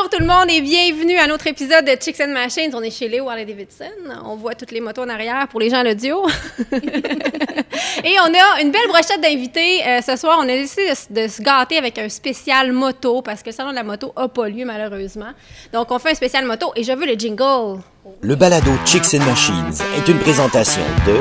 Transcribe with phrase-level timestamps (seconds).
[0.00, 2.70] Bonjour tout le monde et bienvenue à notre épisode de Chicks and Machines.
[2.74, 3.84] On est chez Léo Harley Davidson.
[4.24, 6.26] On voit toutes les motos en arrière pour les gens à l'audio.
[6.72, 9.86] et on a une belle brochette d'invités.
[9.86, 13.50] Euh, ce soir, on a décidé de, se gâter avec un spécial moto parce que
[13.50, 15.32] le salon de la moto n'a pas lieu malheureusement.
[15.74, 17.82] Donc on fait un spécial moto et je veux le jingle.
[18.22, 21.16] Le balado Chicks and Machines est une présentation de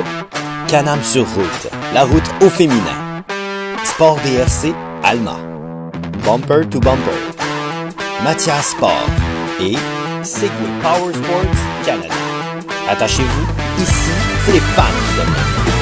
[0.69, 3.25] Canam sur route, la route au féminin.
[3.83, 4.73] Sport DRC,
[5.03, 5.37] Alma.
[6.23, 7.28] Bumper to Bumper.
[8.23, 9.09] Mathias Sport
[9.61, 9.75] et
[10.23, 12.13] Segway Power Sports Canada.
[12.89, 14.11] Attachez-vous, ici,
[14.45, 15.78] c'est les fans de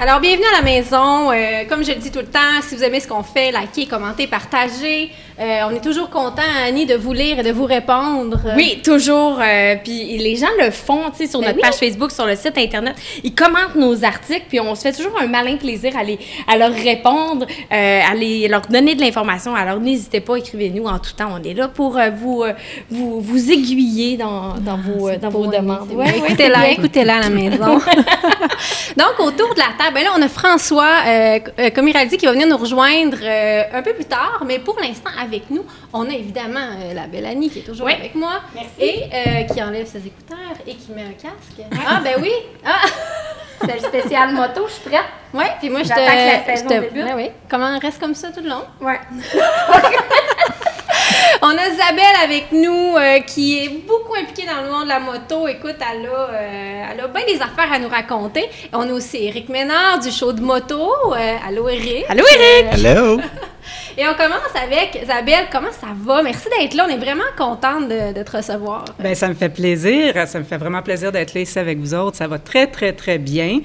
[0.00, 1.32] Alors, bienvenue à la maison.
[1.32, 3.86] Euh, comme je le dis tout le temps, si vous aimez ce qu'on fait, likez,
[3.86, 5.10] commentez, partagez.
[5.40, 8.38] Euh, on est toujours content, Annie, de vous lire et de vous répondre.
[8.56, 9.40] Oui, toujours.
[9.42, 11.62] euh, puis les gens le font, tu sais, sur Ben notre oui.
[11.62, 12.94] page Facebook, sur le site Internet.
[13.24, 16.56] Ils commentent nos articles, puis on se fait toujours un malin plaisir à, les, à
[16.56, 19.52] leur répondre, à les, leur donner de l'information.
[19.56, 21.30] Alors, n'hésitez pas, écrivez-nous en tout temps.
[21.36, 22.44] On est là pour vous,
[22.88, 25.90] vous, vous aiguiller dans, dans vos, dans vos demandes.
[25.92, 27.80] Ouais, écoutez-la, écoutez-la à la maison.
[28.96, 32.04] Donc, autour de la table, ben là, on a François, euh, euh, comme il a
[32.06, 35.50] dit, qui va venir nous rejoindre euh, un peu plus tard, mais pour l'instant, avec
[35.50, 37.94] nous, on a évidemment euh, la belle Annie qui est toujours Oui.
[37.94, 39.02] avec moi Merci.
[39.12, 41.68] et qui enlève ses écouteurs et qui met un casque.
[41.86, 42.32] Ah, ben oui!
[42.64, 42.80] Ah!
[43.60, 45.02] C'est le spécial moto, je suis prête.
[45.34, 45.98] Oui, puis moi, je te...
[45.98, 47.30] La je te- oui.
[47.50, 48.62] Comment on reste comme ça tout le long?
[48.80, 49.00] Ouais.
[51.42, 55.00] On a Isabelle avec nous euh, qui est beaucoup impliquée dans le monde de la
[55.00, 55.46] moto.
[55.46, 58.44] Écoute, elle a, euh, elle a bien des affaires à nous raconter.
[58.72, 60.90] On a aussi Eric Ménard du show de moto.
[61.14, 62.04] Euh, allô Eric.
[62.08, 62.66] Allô, Eric?
[62.84, 63.20] Hello!
[63.98, 65.46] Et on commence avec Isabelle.
[65.52, 66.22] Comment ça va?
[66.22, 66.86] Merci d'être là.
[66.88, 68.84] On est vraiment contente de, de te recevoir.
[68.98, 70.14] Bien, ça me fait plaisir.
[70.26, 72.16] Ça me fait vraiment plaisir d'être là ici avec vous autres.
[72.16, 73.60] Ça va très, très, très bien.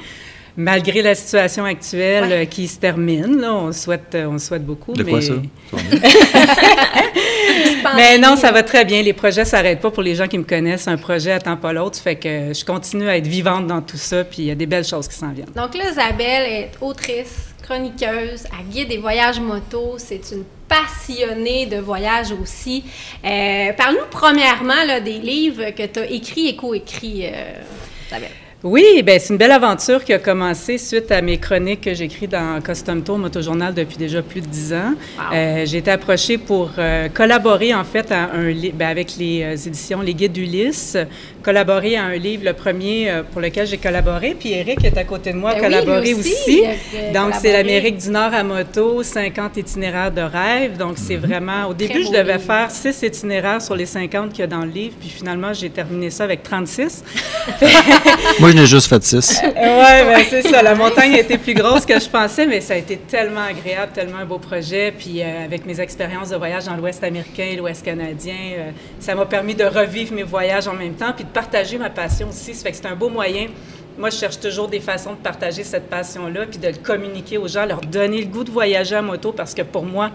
[0.56, 2.42] Malgré la situation actuelle Ouais.
[2.44, 4.94] euh, qui se termine, là, on souhaite, euh, on souhaite beaucoup.
[4.94, 5.12] De mais...
[5.12, 5.20] quoi
[7.96, 9.02] Mais non, ça va très bien.
[9.02, 10.88] Les projets s'arrêtent pas pour les gens qui me connaissent.
[10.88, 12.00] Un projet attend pas l'autre.
[12.00, 14.24] Fait que je continue à être vivante dans tout ça.
[14.24, 15.52] Puis il y a des belles choses qui s'en viennent.
[15.56, 19.96] Donc là, Isabelle est autrice, chroniqueuse, elle guide des voyages moto.
[19.98, 22.84] C'est une passionnée de voyage aussi.
[23.24, 27.52] Euh, Parle-nous premièrement là, des livres que tu as écrits et co-écrits, euh,
[28.08, 28.30] Isabelle.
[28.64, 32.30] Oui, ben c'est une belle aventure qui a commencé suite à mes chroniques que j'écris
[32.30, 34.94] dans Custom Tour Motojournal depuis déjà plus de dix ans.
[35.18, 35.24] Wow.
[35.36, 39.44] Euh, j'ai été approchée pour euh, collaborer en fait à un li- ben, avec les
[39.44, 40.96] euh, éditions Les Guides d'Ulysse,
[41.44, 44.36] collaborer à un livre, le premier euh, pour lequel j'ai collaboré.
[44.40, 46.62] Puis Eric est à côté de moi, a Ben oui, collaboré aussi.
[47.14, 47.52] Donc c'est collaboré.
[47.52, 50.78] l'Amérique du Nord à moto, 50 itinéraires de rêve.
[50.78, 52.46] Donc c'est vraiment, au début je devais livre.
[52.46, 54.96] faire six itinéraires sur les 50 qu'il y a dans le livre.
[55.00, 57.04] Puis finalement j'ai terminé ça avec 36.
[58.40, 59.42] Moi, je n'ai juste fait six.
[59.44, 60.62] Oui, ben, c'est ça.
[60.62, 63.92] La montagne a été plus grosse que je pensais, mais ça a été tellement agréable,
[63.94, 64.94] tellement un beau projet.
[64.98, 69.16] Puis euh, avec mes expériences de voyage dans l'Ouest américain et l'Ouest canadien, euh, ça
[69.16, 72.54] m'a permis de revivre mes voyages en même temps, puis de partager ma passion aussi.
[72.54, 73.48] Ça fait que c'est un beau moyen.
[73.98, 77.48] Moi, je cherche toujours des façons de partager cette passion-là, puis de le communiquer aux
[77.48, 80.10] gens, leur donner le goût de voyager à moto, parce que pour moi,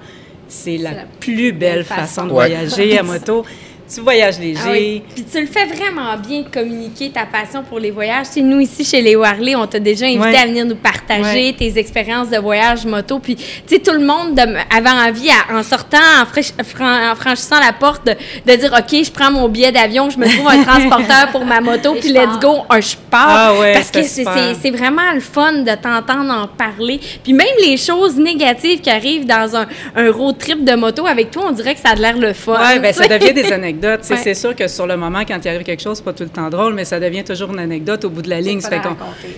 [0.49, 2.01] c'est la, la plus belle façon.
[2.01, 2.35] façon de Ouais.
[2.49, 3.45] voyager à moto.
[3.93, 4.61] Tu voyages léger.
[4.65, 5.03] Ah oui.
[5.15, 8.27] Puis tu le fais vraiment bien de communiquer ta passion pour les voyages.
[8.29, 10.37] Tu sais, nous, ici, chez les Harley, on t'a déjà invité Ouais.
[10.37, 11.55] à venir nous partager Ouais.
[11.59, 13.19] tes expériences de voyage moto.
[13.19, 17.13] Puis, tu sais, tout le monde de- avait envie, à- en sortant, en, fraîch- fran-
[17.13, 18.13] en franchissant la porte, de,
[18.47, 21.61] de dire OK, je prends mon billet d'avion, je me trouve un transporteur pour ma
[21.61, 23.27] moto, puis let's go, un, je pars.
[23.31, 27.01] Ah ouais, Parce que c'est- vraiment le fun de t'entendre en parler.
[27.25, 29.67] Puis même les choses négatives qui arrivent dans un,
[29.97, 32.59] un road trip de moto, avec toi, on dirait que ça a l'air le fun.
[32.61, 32.93] Oui, sais.
[32.93, 33.78] ça devient des anecdotes.
[33.87, 34.17] Ouais.
[34.23, 36.29] C'est sûr que sur le moment, quand il arrive quelque chose, c'est pas tout le
[36.29, 38.61] temps drôle, mais ça devient toujours une anecdote au bout de la ligne.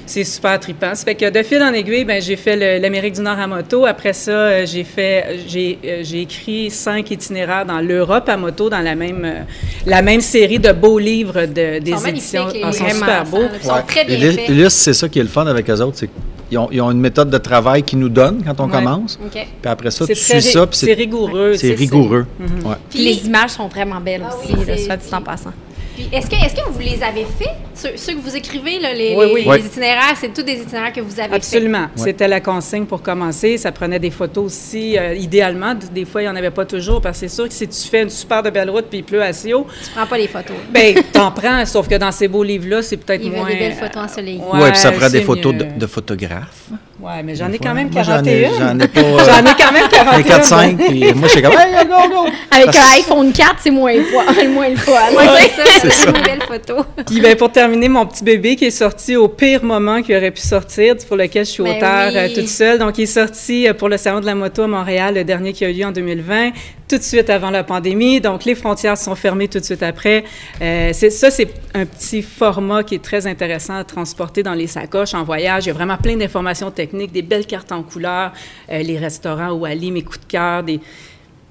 [0.06, 0.94] C'est super trippant.
[0.94, 3.86] Ça fait que de fil en aiguille, ben, j'ai fait l'Amérique du Nord à moto.
[3.86, 8.70] Après ça, euh, j'ai fait, j'ai, euh, j'ai écrit cinq itinéraires dans l'Europe à moto,
[8.70, 9.42] dans la même, euh,
[9.86, 12.46] la même série de beaux livres de, des Ils sont éditions.
[12.48, 13.48] Ah, ils sont super beaux.
[13.62, 14.70] Ils sont très bien faits.
[14.70, 16.10] C'est ça qui est le fun avec eux autres, c'est
[16.58, 18.72] ont, ils ont une méthode de travail qu'ils nous donnent quand on Ouais.
[18.72, 19.18] commence.
[19.30, 21.54] Puis après ça, tu suis ça, c'est rigoureux.
[21.56, 22.26] c'est rigoureux.
[22.64, 22.74] Ouais.
[22.88, 25.52] Puis les images sont vraiment belles Ah aussi, oui, là, soit dit en passant.
[26.00, 27.50] Puis est-ce que, est que vous les avez faits?
[27.74, 29.58] Ceux, ceux que vous écrivez, là, les, Oui, oui.
[29.60, 31.36] itinéraires, c'est tous des itinéraires que vous avez faits?
[31.36, 31.88] Absolument.
[31.94, 33.58] C'était la consigne pour commencer.
[33.58, 35.74] Ça prenait des photos aussi, euh, idéalement.
[35.74, 37.88] Des fois, il n'y en avait pas toujours, parce que c'est sûr que si tu
[37.88, 40.28] fais une super de belle route puis il pleut assez haut, Tu prends pas les
[40.28, 40.56] photos.
[40.70, 43.48] ben t'en prends, sauf que dans ces beaux livres-là, c'est peut-être Il moins...
[43.48, 44.40] des belles photos ensoleillées.
[44.52, 46.70] Ouais, puis ça prend des photos de photographes.
[47.02, 48.58] Ouais, mais j'en ai quand même Moi, j'en ai- 41.
[48.58, 49.00] J'en ai pas.
[49.04, 50.16] euh, J'en ai quand même 41.
[50.16, 52.26] J'ai 4-5, puis moi, je suis comme, hey, go, go!
[52.50, 54.92] Avec un iPhone 4, c'est moins, le moins le fun.
[55.56, 56.84] C'est ça, c'est une belle photo.
[57.06, 60.30] Puis ben, pour terminer, mon petit bébé qui est sorti au pire moment qu'il aurait
[60.30, 62.16] pu sortir, pour lequel je suis Ben auteur oui.
[62.16, 62.78] euh, toute seule.
[62.78, 65.52] Donc, il est sorti euh, pour le Salon de la moto à Montréal, le dernier
[65.52, 66.50] qui a eu lieu en 2020,
[66.88, 68.20] tout de suite avant la pandémie.
[68.20, 70.24] Donc, les frontières sont fermées tout de suite après.
[70.60, 75.14] Euh, ça, c'est un petit format qui est très intéressant à transporter dans les sacoches
[75.14, 75.64] en voyage.
[75.64, 78.32] Il y a vraiment plein d'informations techniques, des belles cartes en couleur,
[78.70, 80.80] euh, les restaurants où aller, mes coups de cœur, des...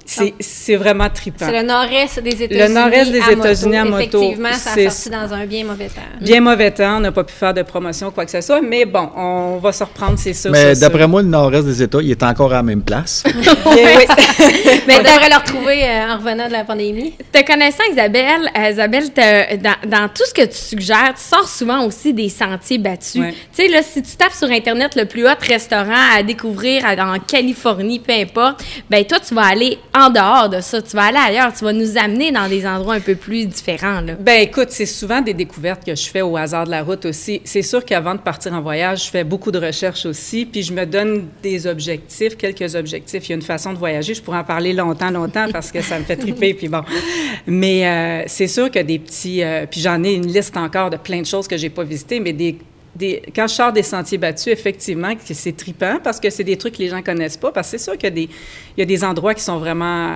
[0.10, 1.46] C'est, c'est vraiment trippant.
[1.46, 2.74] C'est le nord-est des États-Unis.
[2.74, 3.40] nord-est des à moto.
[3.42, 4.00] États-Unis à moto.
[4.00, 6.02] Effectivement, ça a sorti dans un bien mauvais temps.
[6.20, 8.86] Bien mauvais temps, on n'a pas pu faire de promotion, quoi que ce soit, mais
[8.86, 10.50] bon, on va se reprendre, c'est sûr.
[10.52, 13.24] Mais c'est d'après moi, le nord-est des États, il est encore à la même place.
[13.28, 13.36] oui.
[14.88, 17.14] Mais on devrait le retrouver euh, en revenant de la pandémie?
[17.32, 19.10] Te connaissant, Isabelle, euh, Isabelle,
[19.62, 23.22] dans, dans tout ce que tu suggères, tu sors souvent aussi des sentiers battus.
[23.22, 23.32] Ouais.
[23.56, 27.14] Tu sais, là, si tu tapes sur Internet le plus haut restaurant à découvrir à-
[27.14, 30.81] en Californie, peu importe, ben toi, tu vas aller en dehors de ça.
[30.81, 31.54] Tu vas aller ailleurs.
[31.54, 34.13] Tu vas nous amener dans des endroits un peu plus différents, là.
[34.19, 37.42] Ben écoute, c'est souvent des découvertes que je fais au hasard de la route aussi.
[37.44, 40.74] C'est sûr qu'avant de partir en voyage, je fais beaucoup de recherches aussi, puis je
[40.74, 43.28] me donne des objectifs, quelques objectifs.
[43.28, 45.81] Il y a une façon de voyager, je pourrais en parler longtemps, longtemps parce que
[45.81, 46.81] ça me fait triper, puis bon.
[47.46, 50.98] Mais euh, c'est sûr que des petits, euh, puis j'en ai une liste encore de
[50.98, 52.57] plein de choses que j'ai pas visitées, mais des
[52.95, 56.74] des- quand je sors des sentiers battus, effectivement, c'est tripant parce que c'est des trucs
[56.74, 57.51] que les gens connaissent pas.
[57.51, 58.24] Parce que c'est sûr qu'il y a des,
[58.77, 60.13] il y a des endroits qui sont vraiment euh,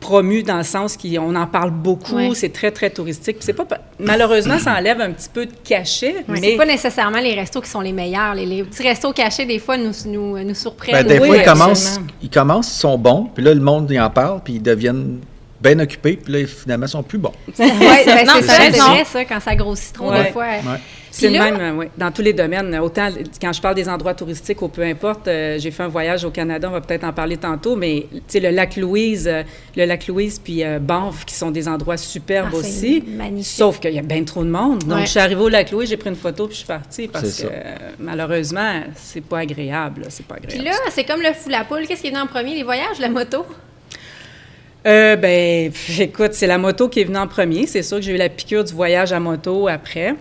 [0.00, 3.36] promus dans le sens qu'on en parle beaucoup, c'est très, très touristique.
[3.36, 3.66] Puis c'est pas,
[3.98, 7.60] malheureusement, ça enlève un petit peu de cachet, Mais mais c'est pas nécessairement les restos
[7.60, 8.34] qui sont les meilleurs.
[8.34, 10.94] Les, les petits restos cachés, des fois, nous, nous, nous surprennent.
[10.94, 13.88] Ben, des Oui, fois, ils commencent, ils commencent, ils sont bons, puis là, le monde,
[13.90, 15.20] il en parle, puis ils deviennent
[15.60, 17.32] bien occupés, puis là, finalement, ils sont plus bons.
[17.58, 17.66] Ouais,
[18.06, 20.24] ben, Non, c'est ça, vrai, ça, quand ça grossit trop, Ouais.
[20.24, 20.44] des fois.
[20.46, 20.80] Ouais.
[21.12, 22.78] C'est Puis le même, euh, oui, dans tous les domaines.
[22.78, 23.08] Autant
[23.40, 26.30] quand je parle des endroits touristiques ou peu importe, euh, j'ai fait un voyage au
[26.30, 29.42] Canada, on va peut-être en parler tantôt, mais tu sais, le lac Louise, euh,
[29.76, 33.02] le lac Louise puis euh, Banff, qui sont des endroits superbes Ah, aussi.
[33.06, 33.52] magnifique.
[33.52, 34.84] Sauf qu'il y a bien trop de monde.
[34.84, 35.04] Donc, Ouais.
[35.06, 37.42] je suis arrivée au lac Louise, j'ai pris une photo puis je suis partie parce
[37.42, 40.02] que euh, malheureusement, c'est pas agréable.
[40.02, 40.68] là, C'est pas Puis agréable.
[40.68, 41.86] là, c'est comme le fou la poule.
[41.88, 43.44] Qu'est-ce qui est venu en premier, les voyages, la moto?
[44.86, 47.66] Euh, ben, écoute, c'est la moto qui est venue en premier.
[47.66, 50.14] C'est sûr que j'ai eu la piqûre du voyage à moto après.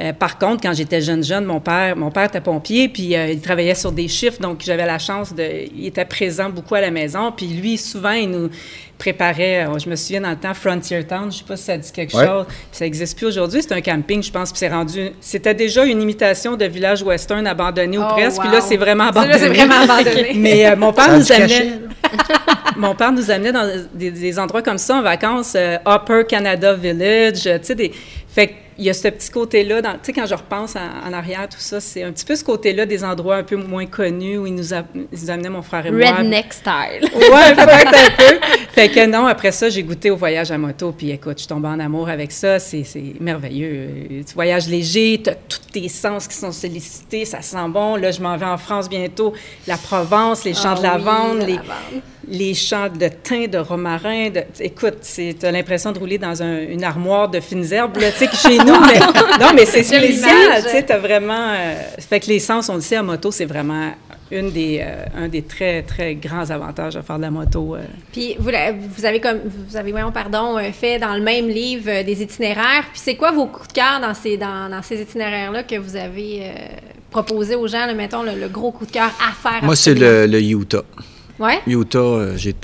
[0.00, 3.26] Euh, par contre, quand j'étais jeune jeune, mon père, mon père était pompier, puis euh,
[3.32, 5.44] il travaillait sur des chiffres, donc j'avais la chance de,
[5.76, 8.48] il était présent beaucoup à la maison, puis lui souvent il nous
[8.96, 9.66] préparait.
[9.66, 11.92] euh, je me souviens dans le temps Frontier Town, je sais pas si ça dit
[11.92, 12.26] quelque Ouais.
[12.26, 12.46] chose.
[12.48, 13.60] Puis ça n'existe plus aujourd'hui.
[13.62, 15.10] C'est un camping, je pense, puis c'est rendu.
[15.20, 19.08] C'était déjà une imitation de village western abandonné ou Oh, presque, puis là c'est vraiment
[19.08, 19.38] abandonné.
[19.38, 20.32] c'est vraiment abandonné.
[20.34, 21.72] Mais euh, mon père nous amenait.
[22.76, 26.72] Mon père nous amenait dans des, des endroits comme ça en vacances, euh, Upper Canada
[26.72, 27.92] Village, tu sais, des...
[28.28, 31.48] Fait qu'il y a ce petit côté-là, tu sais, quand je repense en, en arrière,
[31.48, 34.46] tout ça, c'est un petit peu ce côté-là des endroits un peu moins connus où
[34.46, 36.10] ils nous, a- ils nous amenaient mon frère et moi.
[36.10, 36.70] Redneck style.
[37.30, 38.38] Ouais, peut-être un peu.
[38.72, 41.64] Fait que non, après ça, j'ai goûté au voyage à moto, puis écoute, je tombe
[41.66, 42.84] en amour avec ça, c'est
[43.20, 44.22] merveilleux.
[44.26, 47.96] Tu voyages léger, tu as tous tes sens qui sont sollicités, ça sent bon.
[47.96, 49.32] Là, je m'en vais en France bientôt,
[49.66, 52.02] la Provence, les champs Ah de oui, lavande, la les, lavande.
[52.30, 54.30] Les champs de thym, de romarin.
[54.30, 58.10] De, écoute, tu as l'impression de rouler dans un- une armoire de fines herbes, là,
[58.12, 58.64] tu sais, que chez nous.
[58.86, 58.98] mais,
[59.40, 61.50] non, mais c'est spécial, tu sais, t'as vraiment...
[61.50, 61.74] euh,
[62.08, 63.92] fait que les sens, on le sait, à moto, c'est vraiment
[64.32, 67.74] une des, euh, un des très, très grands avantages de faire de la moto.
[67.74, 67.80] euh.
[68.12, 68.48] Puis vous,
[69.04, 72.84] avez comme vous avez voyons, pardon fait dans le même livre euh, des itinéraires.
[72.92, 75.74] Puis c'est quoi vos coups de cœur dans ces dans, dans ces itinéraires là que
[75.74, 76.52] vous avez euh,
[77.10, 79.64] proposé aux gens, là, mettons le, le gros coup de cœur à faire.
[79.64, 80.84] Moi, c'est le Utah.
[81.40, 81.58] Ouais.
[81.66, 82.54] Utah, euh, j'ai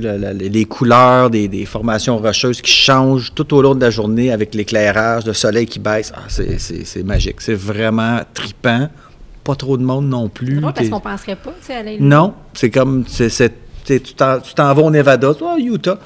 [0.00, 4.30] la- les couleurs des, des formations rocheuses qui changent tout au long de la journée
[4.30, 6.12] avec l'éclairage, le soleil qui baisse.
[6.14, 7.40] Ah, c'est- magique.
[7.40, 8.88] C'est vraiment trippant.
[9.42, 10.60] Pas trop de monde non plus.
[10.60, 13.30] Drôle parce qu'on penserait pas, tu sais, aller Non, c'est comme, t'sais,
[13.86, 15.98] tu t'en tu t'en vas au Nevada, toi, Utah.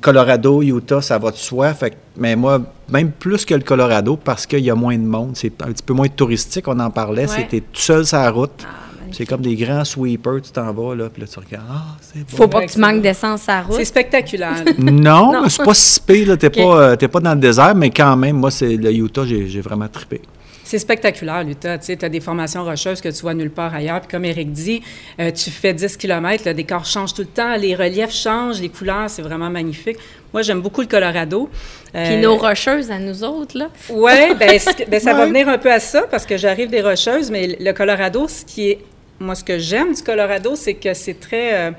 [0.00, 1.74] Colorado, Utah, ça va de soi.
[1.74, 5.32] Fait, mais moi, même plus que le Colorado, parce qu'il y a moins de monde,
[5.34, 7.26] c'est un petit peu moins touristique, on en parlait.
[7.28, 7.36] Ouais.
[7.36, 8.64] C'était tout seul sur la route.
[8.64, 8.85] Ah.
[9.12, 12.20] C'est comme des grands sweepers, tu t'en vas, là, puis là, tu regardes, ah, c'est
[12.20, 12.36] beau.
[12.36, 13.00] Faut pas que tu manques bon.
[13.02, 13.76] d'essence à la route.
[13.76, 14.64] C'est spectaculaire.
[14.78, 15.48] Non, Non.
[15.48, 18.16] c'est pas si pire, là, t'es, pas, euh, t'es pas dans le désert, mais quand
[18.16, 20.20] même, moi, c'est le Utah, j'ai, vraiment trippé.
[20.64, 21.78] C'est spectaculaire, l'Utah.
[21.78, 24.00] Tu as des formations rocheuses que tu vois nulle part ailleurs.
[24.00, 24.82] Puis comme Eric dit,
[25.20, 28.68] euh, tu fais 10 km, le décor change tout le temps, les reliefs changent, les
[28.68, 29.96] couleurs, c'est vraiment magnifique.
[30.32, 31.48] Moi, j'aime beaucoup le Colorado.
[31.94, 33.68] Euh, Puis nos rocheuses à nous autres, là.
[33.88, 34.58] Oui, ben,
[34.88, 37.72] ben, ça va venir un peu à ça parce que j'arrive des Rocheuses, mais le
[37.72, 38.78] Colorado, ce qui est.
[39.20, 41.54] Moi, ce que j'aime du Colorado, c'est que c'est très.
[41.54, 41.70] euh,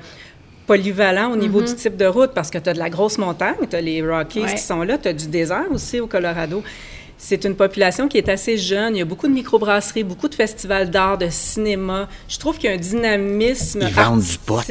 [0.66, 3.54] polyvalent au niveau du type de route parce que tu as de la grosse montagne,
[3.70, 4.52] tu as les Rockies Ouais.
[4.54, 6.62] qui sont là, tu as du désert aussi au Colorado.
[7.20, 8.94] C'est une population qui est assez jeune.
[8.94, 12.08] Il y a beaucoup de microbrasseries, beaucoup de festivals d'art, de cinéma.
[12.28, 14.60] Je trouve qu'il y a un dynamisme Ils vendent du pot.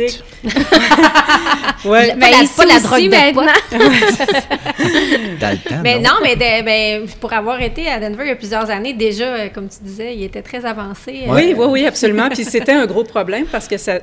[1.86, 2.16] ouais.
[2.16, 3.51] Ben, la- ici pas la aussi, drogue de maintenant.
[5.42, 6.04] Dans le temps, Mais non?
[6.10, 9.25] non, mais de- ben, pour avoir été à Denver il y a plusieurs années, déjà,
[9.25, 11.24] euh, comme tu disais, il était très avancé.
[11.27, 12.30] euh, Oui, oui, oui, absolument.
[12.30, 14.01] Puis c'était un gros problème parce que c'est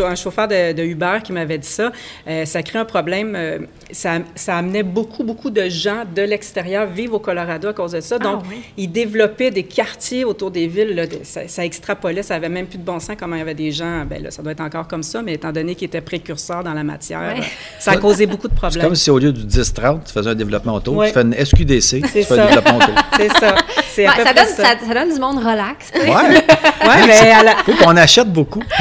[0.00, 1.92] un chauffeur de, de Uber qui m'avait dit ça.
[2.26, 3.34] Euh, ça crée un problème.
[3.36, 3.58] euh,
[3.90, 8.00] ça, ça amenait beaucoup, beaucoup de gens de l'extérieur vivre au Colorado à cause de
[8.00, 8.18] ça.
[8.18, 8.60] Donc, oui.
[8.76, 10.94] ils développaient des quartiers autour des villes.
[10.94, 13.42] là, de- ça, ça extrapolait, ça avait même plus de bon sens comment il y
[13.42, 14.04] avait des gens.
[14.08, 16.74] Ben là, ça doit être encore comme ça, mais étant donné qu'ils étaient précurseurs dans
[16.74, 17.44] la matière, Ouais.
[17.78, 18.82] ça a causé beaucoup de C'est problèmes.
[18.84, 21.08] comme si au lieu du 10-30, tu faisais un développement auto, Ouais.
[21.08, 22.42] tu fais une SQDC, tu C'est fais ça.
[22.42, 22.92] un développement auto.
[23.16, 23.54] C'est ça.
[23.92, 24.62] C'est à Ouais, peu ça, près donne, ça.
[24.64, 25.86] ça- ça donne du monde relax.
[25.92, 26.00] sais.
[26.02, 27.56] Ouais, Ouais, mais à la-
[27.86, 28.62] on achète beaucoup.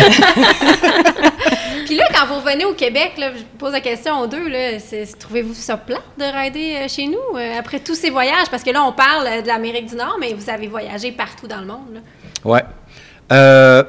[1.88, 4.72] Puis là, quand vous revenez au Québec, là, je pose la question aux deux, là,
[5.18, 8.50] trouvez-vous ça plat de rider euh, chez nous euh, après tous ces voyages?
[8.52, 11.48] Parce que là, on parle euh, de l'Amérique du Nord, mais vous avez voyagé partout
[11.48, 12.02] dans le monde.
[13.32, 13.84] Euh,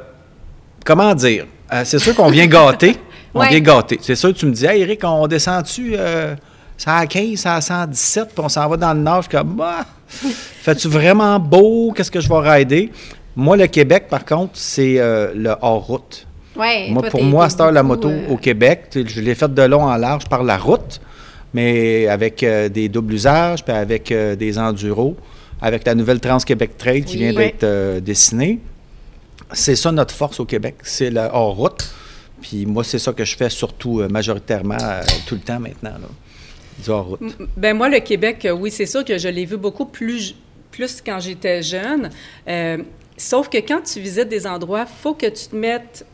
[0.86, 1.46] comment dire?
[1.72, 2.96] Euh, c'est sûr qu'on vient gâter.
[3.34, 3.48] On Ouais.
[3.50, 3.98] vient gâter.
[4.00, 5.96] C'est sûr que tu me dis, hey, Eric, on descend-tu
[6.78, 9.22] ça à 15, ça à 117, puis on s'en va dans le nord.
[9.22, 11.92] Je suis comme, bah, fais-tu vraiment beau?
[11.94, 12.90] Qu'est-ce que je vais rider?
[13.36, 14.94] Moi, le Québec, par contre, c'est
[15.34, 16.27] le hors-route.
[16.58, 19.20] Ouais, Moi, toi, pour moi, à t'es cette heure, la moto euh, au Québec, je
[19.20, 21.00] l'ai faite de long en large par la route,
[21.54, 25.16] mais avec euh, des doubles usages, puis avec euh, des enduros,
[25.62, 27.18] avec la nouvelle Trans-Québec Trail qui Oui.
[27.20, 28.58] vient d'être euh, dessinée.
[29.52, 31.88] C'est ça notre force au Québec, c'est le hors-route.
[32.42, 35.90] Puis moi, c'est ça que je fais surtout euh, majoritairement euh, tout le temps maintenant,
[35.90, 36.08] là,
[36.84, 37.20] du hors-route.
[37.56, 40.34] Ben moi, le Québec, euh, oui, c'est sûr que je l'ai vu beaucoup plus,
[40.70, 42.10] plus quand j'étais jeune.
[42.46, 42.78] Euh,
[43.16, 46.04] sauf que quand tu visites des endroits, faut que tu te mettes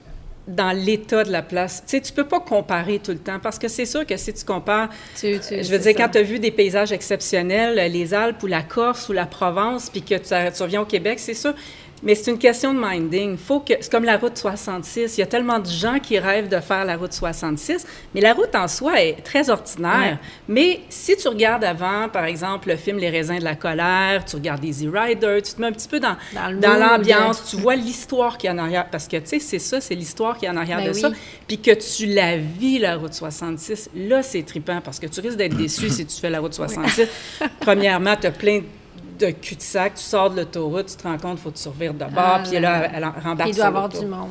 [0.47, 1.83] dans l'état de la place.
[1.87, 4.33] Tu sais, tu peux pas comparer tout le temps parce que c'est sûr que si
[4.35, 5.95] tu compares, tu- tu- je veux dire, ça.
[5.95, 9.25] quand tu as vu des paysages exceptionnels, euh, les Alpes ou la Corse ou la
[9.27, 11.55] Provence, puis que tu, tu reviens au Québec, c'est sûr.
[12.03, 13.37] Mais c'est une question de minding.
[13.37, 15.17] Faut que c'est comme la route 66.
[15.17, 18.35] Il y a tellement de gens qui rêvent de faire la route 66, mais la
[18.35, 20.19] route en soi est très ordinaire.
[20.49, 24.37] Mais si tu regardes avant, par exemple, le film Les raisins de la colère, tu
[24.37, 26.17] regardes Easy Rider, tu te mets un petit peu dans,
[26.61, 28.87] Dans l'ambiance, tu vois l'histoire qu'il y a en arrière.
[28.91, 30.95] Parce que, tu sais, c'est ça, c'est l'histoire qu'il y a en arrière Ben de
[30.95, 31.01] oui.
[31.01, 31.11] ça.
[31.47, 35.37] Puis que tu la vis, la route 66, là, c'est trippant parce que tu risques
[35.37, 37.09] d'être déçu si tu fais la route 66.
[37.61, 38.65] Premièrement, tu as plein de
[39.31, 42.11] cul-de-sac, tu sors de l'autoroute, tu te rends compte, il faut te survivre de bord,
[42.17, 42.91] Ah, puis là, là, là.
[42.97, 44.29] elle en- rembarque Il doit y avoir du monde.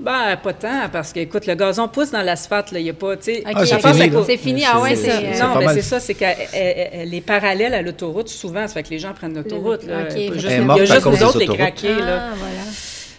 [0.00, 2.94] Ben, pas tant, parce que, écoute, le gazon pousse dans l'asphalte, là, il n'y a
[2.94, 3.38] pas, tu sais...
[3.40, 4.36] OK, Ah, c'est fini, c'est- là.
[4.38, 4.62] fini.
[4.64, 5.74] Ah ouais, C'est- euh, Non, mais mal.
[5.74, 9.00] c'est ça, c'est qu'elle elle- elle est parallèle à l'autoroute souvent, ça fait que les
[9.00, 9.82] gens prennent l'autoroute.
[9.84, 10.02] là.
[10.02, 11.24] OK, Il y a fait juste- Elle il y a à juste cause nous des
[11.24, 11.58] autres, les autoroutes.
[11.60, 12.20] craqués, là.
[12.30, 12.62] Ah, voilà.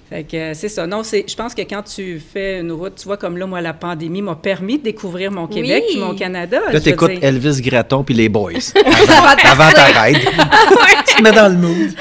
[0.09, 0.87] Fait que euh, c'est ça.
[0.87, 3.61] Non, c'est, je pense que quand tu fais une route, tu vois, comme là, moi,
[3.61, 5.93] la pandémie m'a permis de découvrir mon Québec Oui.
[5.95, 6.59] puis mon Canada.
[6.69, 7.19] je Là, veux tu écoutes dire.
[7.23, 10.17] Elvis Gratton puis les Boys avant, avant ta ride.
[11.07, 11.91] tu te mets dans le mood.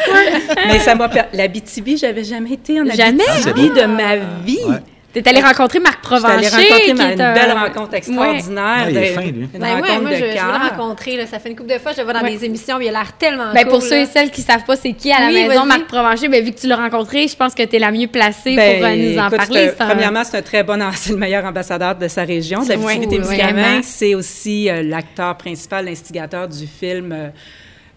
[0.69, 1.29] Mais ça m'a permis.
[1.37, 3.25] L'Abitibi, j'avais jamais été en Jamais?
[3.29, 4.59] Abitibi de ma vie.
[4.67, 4.77] Ouais.
[5.23, 6.49] T'es allé rencontrer Marc J'étais Provencher.
[6.49, 8.85] rencontrer qui ma, est une un- belle rencontre extraordinaire.
[8.87, 9.31] Ouais, il est de- fin, lui.
[9.31, 10.71] Une Ben ouais, rencontre moi, de je, je veux le cœur.
[10.71, 11.17] rencontrer.
[11.17, 11.27] Là.
[11.27, 12.31] Ça fait une couple de fois, je le vois dans Ouais.
[12.37, 13.71] des émissions, il a l'air tellement Ben, cool.
[13.73, 15.65] pour ceux et celles qui savent pas c'est qui à la Oui, maison.
[15.65, 18.07] Marc Provencher, ben, vu que tu l'as rencontré, je pense que tu es la mieux
[18.09, 19.69] placée Ben, pour euh, nous en écoute, parler.
[19.79, 22.77] un- Premièrement, c'est un très bon, c'est le meilleur ambassadeur de sa région, de C'est
[22.77, 23.83] la Témiscamingue.
[23.83, 27.13] C'est aussi euh, l'acteur principal, l'instigateur du film.
[27.13, 27.29] euh,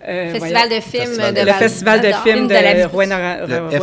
[0.07, 3.81] euh, Festival de films Festival de de- le Val- festival de films de, de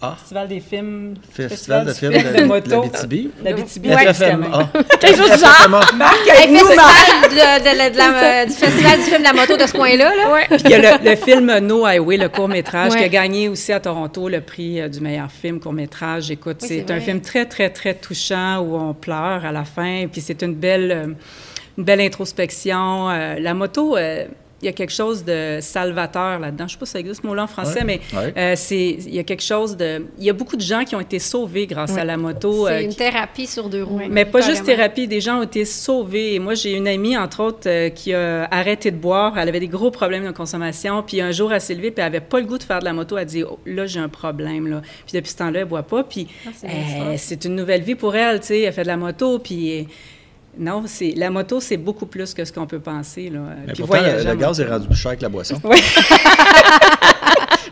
[0.00, 0.08] la-.
[0.10, 0.16] FFA.
[0.16, 1.14] Festival des films.
[1.32, 2.70] Festival de films de de moto.
[2.70, 3.30] l'Abitibi.
[3.42, 3.88] L'Abitibi.
[3.90, 4.70] FFMA.
[5.00, 5.84] Quelque chose du genre.
[6.36, 6.94] Festival
[7.30, 10.14] de- de- de- de la- du festival du film de la moto de ce coin-là.
[10.14, 10.32] Là.
[10.32, 10.46] Ouais.
[10.48, 13.08] Puis il y a le, le film No Highway, le court-métrage, qui a Ouais.
[13.08, 16.30] gagné aussi à Toronto le prix euh, du meilleur film court-métrage.
[16.30, 20.06] Écoute, Oui, c'est un film très, très, très touchant où on pleure à la fin.
[20.10, 21.06] Puis c'est une belle, euh,
[21.76, 23.10] une belle introspection.
[23.10, 24.26] Euh, la moto, euh,
[24.60, 26.64] il y a quelque chose de salvateur là-dedans.
[26.66, 28.34] Je ne sais pas si ça existe ce mot-là en français, Ouais, mais ouais.
[28.36, 30.04] euh, c'est, il y a quelque chose de...
[30.18, 32.66] Il y a beaucoup de gens qui ont été sauvés grâce à la moto.
[32.66, 34.00] euh, C'est une qui- thérapie sur deux roues.
[34.10, 36.34] mais pas juste thérapie, des gens ont été sauvés.
[36.34, 39.38] Et moi, j'ai une amie, entre autres, euh, qui a arrêté de boire.
[39.38, 41.02] Elle avait des gros problèmes de consommation.
[41.06, 42.84] Puis un jour, elle s'est levée, puis elle avait pas le goût de faire de
[42.84, 43.16] la moto.
[43.16, 44.66] Elle a dit, Oh, là, j'ai un problème.
[44.66, 44.82] Là.
[45.06, 46.02] Puis depuis ce temps-là, elle boit pas.
[46.02, 48.60] Puis Ah, euh, c'est une nouvelle vie pour elle, tu sais.
[48.62, 49.86] Elle fait de la moto, puis...
[50.58, 53.30] non, c'est la moto, c'est beaucoup plus que ce qu'on peut penser.
[53.30, 53.40] Là.
[53.66, 55.60] Mais Puis pourtant, voyager le gaz est rendu plus cher que la boisson.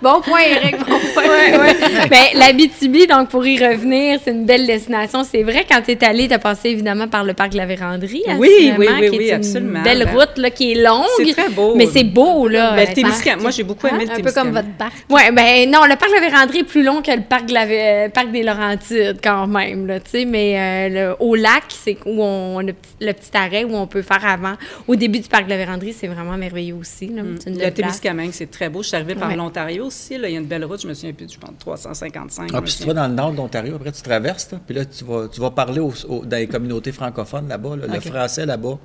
[0.02, 0.78] Bon point, Eric.
[0.78, 1.24] Bon point.
[1.24, 1.76] Ouais, ouais.
[2.10, 5.24] Ben, l'Abitibi, donc pour y revenir, c'est une belle destination.
[5.24, 7.66] C'est vrai, quand tu es allé, tu as passé évidemment par le parc de la
[7.66, 8.22] Vérandrie.
[8.38, 9.82] Oui, assurément, oui, oui, qui est oui, une absolument.
[9.82, 11.04] belle Ben, route là, qui est longue.
[11.16, 11.74] C'est très beau.
[11.76, 12.74] Mais c'est beau, là.
[12.76, 13.40] Ben, le parc.
[13.40, 14.92] moi, j'ai beaucoup aimé le Un peu comme votre parc.
[15.10, 17.54] Ouais, ben non, le parc de la Vérandrie est plus long que le parc, de
[17.54, 21.64] la, euh, parc des Laurentides, quand même, là, tu sais, mais euh, le- au lac,
[21.68, 24.54] c'est où on, le, petit, le petit arrêt où on peut faire avant,
[24.86, 27.70] au début du parc de la Vérandrie, c'est vraiment merveilleux aussi, là, une Le.
[27.70, 28.82] Témiscamingue, c'est très beau.
[28.82, 29.36] Je suis arrivée par Ouais.
[29.36, 30.18] l'Ontario aussi.
[30.18, 30.28] Là.
[30.28, 32.50] Il y a une belle route, je me souviens plus, je pense 355.
[32.54, 34.84] Ah, puis si tu vas dans le nord de l'Ontario, après tu traverses, puis là,
[34.84, 37.76] tu vas, tu vas parler aux- aux- dans les communautés francophones là-bas.
[37.76, 37.86] là.
[37.94, 38.78] Le français là-bas,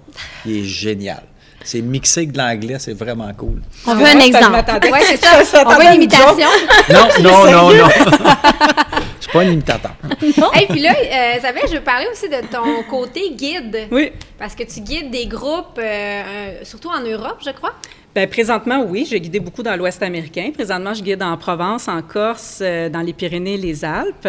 [0.45, 1.23] il est génial.
[1.63, 3.61] C'est mixé avec de l'anglais, c'est vraiment cool.
[3.85, 4.63] On veut un exemple.
[4.91, 5.63] Oui, c'est ça.
[5.63, 6.47] On à une imitation.
[6.89, 7.87] Non, non, non, non.
[9.21, 9.91] Je suis pas un imitateur.
[10.61, 13.87] Et puis là, euh, Isabelle, je veux parler aussi de ton côté guide.
[13.91, 14.11] Oui.
[14.37, 17.73] Parce que tu guides des groupes, euh, surtout en Europe, je crois.
[18.13, 20.51] Ben, présentement, oui, j'ai guidé beaucoup dans l'Ouest américain.
[20.53, 24.27] Présentement, je guide en Provence, en Corse, euh, dans les Pyrénées, les Alpes.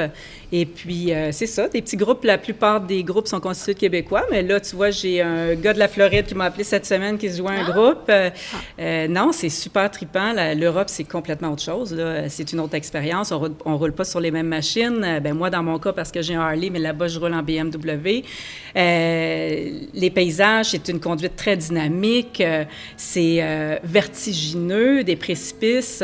[0.53, 2.23] Et puis, euh, c'est ça, des petits groupes.
[2.23, 4.23] La plupart des groupes sont constitués de Québécois.
[4.31, 7.19] Mais là, tu vois, j'ai un gars de la Floride qui m'a appelé cette semaine
[7.19, 8.05] qui se joint à un groupe.
[8.09, 8.31] Euh,
[8.79, 10.33] euh, non, c'est super trippant.
[10.33, 11.93] La- L'Europe, c'est complètement autre chose.
[11.93, 12.29] là.
[12.29, 13.33] C'est une autre expérience.
[13.33, 14.82] On roule, on roule pas sur les mêmes machines.
[14.91, 17.35] Euh, ben, moi, dans mon cas, parce que j'ai un Harley, mais là-bas, je roule
[17.35, 18.23] en BMW.
[18.77, 22.41] Euh, les paysages, c'est une conduite très dynamique.
[22.41, 22.65] Euh,
[22.97, 26.03] c'est vertigineux, des précipices,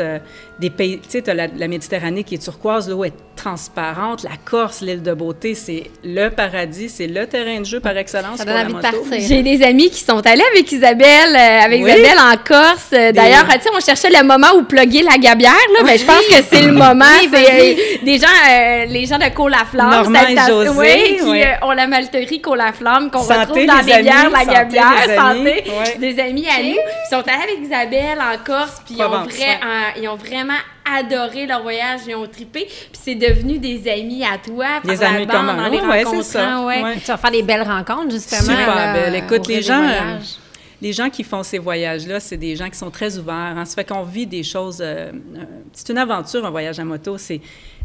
[0.59, 0.99] des pays.
[0.99, 4.23] Tu sais, tu as la, la Méditerranée qui est turquoise, l'eau est transparente.
[4.23, 8.37] La Corse, l'île de beauté, c'est le paradis, c'est le terrain de jeu par excellence
[8.37, 9.03] Ça pour donne la envie de moto.
[9.09, 9.25] partir.
[9.27, 11.89] J'ai des amis qui sont allés avec Isabelle, euh, avec Oui.
[11.89, 12.89] Isabelle en Corse.
[12.91, 15.85] Euh, D'ailleurs, tu sais, on cherchait le moment où plugger la gabière, là.
[15.85, 17.05] Ben, je pense que c'est le moment.
[17.21, 17.71] Oui, c'est vas-y.
[17.71, 20.13] euh, des gens, euh, les gens de Côte-la-Flamme.
[20.77, 25.05] Oui, qui euh, ont la malterie Côte-la-Flamme, qu'on Santé, retrouve dans les bières, la gabière,
[25.15, 25.63] santé.
[25.99, 26.69] Des amis à nous.
[26.75, 29.33] Ils sont allés avec Isabelle en Corse, puis ils ont, Provence,
[30.49, 34.91] vraiment adoré leur voyage, ils ont trippé, puis c'est devenu des amis à toi, par
[34.95, 36.61] Des la amis bande, en les Ouais, rencontrant, ça.
[36.65, 36.81] ouais.
[36.83, 36.95] Ouais.
[36.99, 38.41] Tu vas faire des belles rencontres, justement.
[38.41, 39.15] Super là, belle.
[39.15, 40.17] Écoute, les gens, euh,
[40.81, 43.35] les gens qui font ces voyages-là, c'est des gens qui sont très ouverts.
[43.35, 43.65] hein.
[43.65, 44.79] Ça fait qu'on vit des choses.
[44.81, 47.17] euh, euh, c'est une aventure, un voyage à moto.
[47.17, 47.41] C'est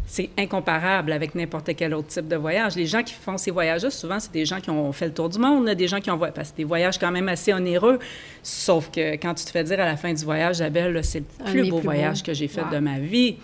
[0.07, 2.77] c'est incomparable avec n'importe quel autre type de voyage.
[2.77, 5.29] Les gens qui font ces voyages-là, souvent, c'est des gens qui ont fait le tour
[5.29, 6.19] du monde, des gens qui ont...
[6.19, 7.99] Parce que c'est des voyages quand même assez onéreux.
[8.43, 11.45] Sauf que quand tu te fais dire à la fin du voyage, là, c'est le
[11.51, 12.27] plus beau plus voyage beaux.
[12.27, 12.71] que j'ai fait Wow.
[12.75, 13.37] de ma vie.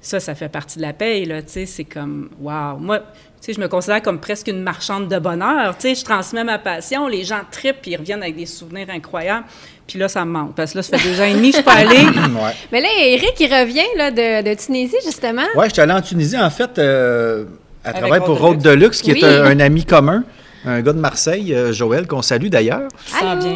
[0.00, 2.76] Ça, ça fait partie de la paye, là, tu sais, c'est comme, wow.
[2.78, 3.00] Moi,
[3.40, 6.44] tu sais, je me considère comme presque une marchande de bonheur, tu sais, je transmets
[6.44, 9.44] ma passion, les gens trippent, puis ils reviennent avec des souvenirs incroyables,
[9.86, 11.56] puis là, ça me manque, parce que là, ça fait deux ans et demi que
[11.58, 12.04] je suis pas allée.
[12.04, 12.52] Ouais.
[12.72, 15.46] Mais là, Eric, il revient là, de, de Tunisie, justement.
[15.56, 17.44] Ouais, j'étais allé en Tunisie, en fait, euh,
[17.84, 19.20] à Avec travailler pour Road Deluxe, qui Oui.
[19.20, 20.24] est un, un ami commun,
[20.64, 22.88] un gars de Marseille, euh, Joël, qu'on salue d'ailleurs.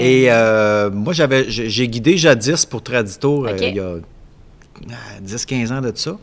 [0.01, 3.95] Et euh, moi, j'avais, j'ai guidé jadis pour Traditour euh, il y a
[4.91, 6.17] ah, 10-15 ans de ça.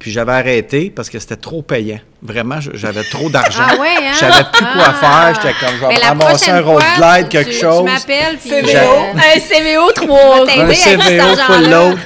[0.00, 2.00] Puis j'avais arrêté parce que c'était trop payant.
[2.22, 3.62] Vraiment, j'avais trop d'argent.
[3.66, 4.12] Ah ouais, hein?
[4.18, 4.94] J'avais plus quoi Ah.
[5.32, 5.34] faire.
[5.42, 7.84] J'étais comme, je vais ramasser un road glide, quelque tu, chose.
[7.86, 8.50] Tu m'appelles, puis...
[8.50, 8.96] CVO.
[9.14, 11.98] Un CVO 3 t'aider un CVO full load.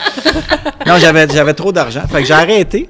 [0.87, 2.02] non, j'avais, j'avais trop d'argent.
[2.11, 2.88] Fait que j'ai arrêté.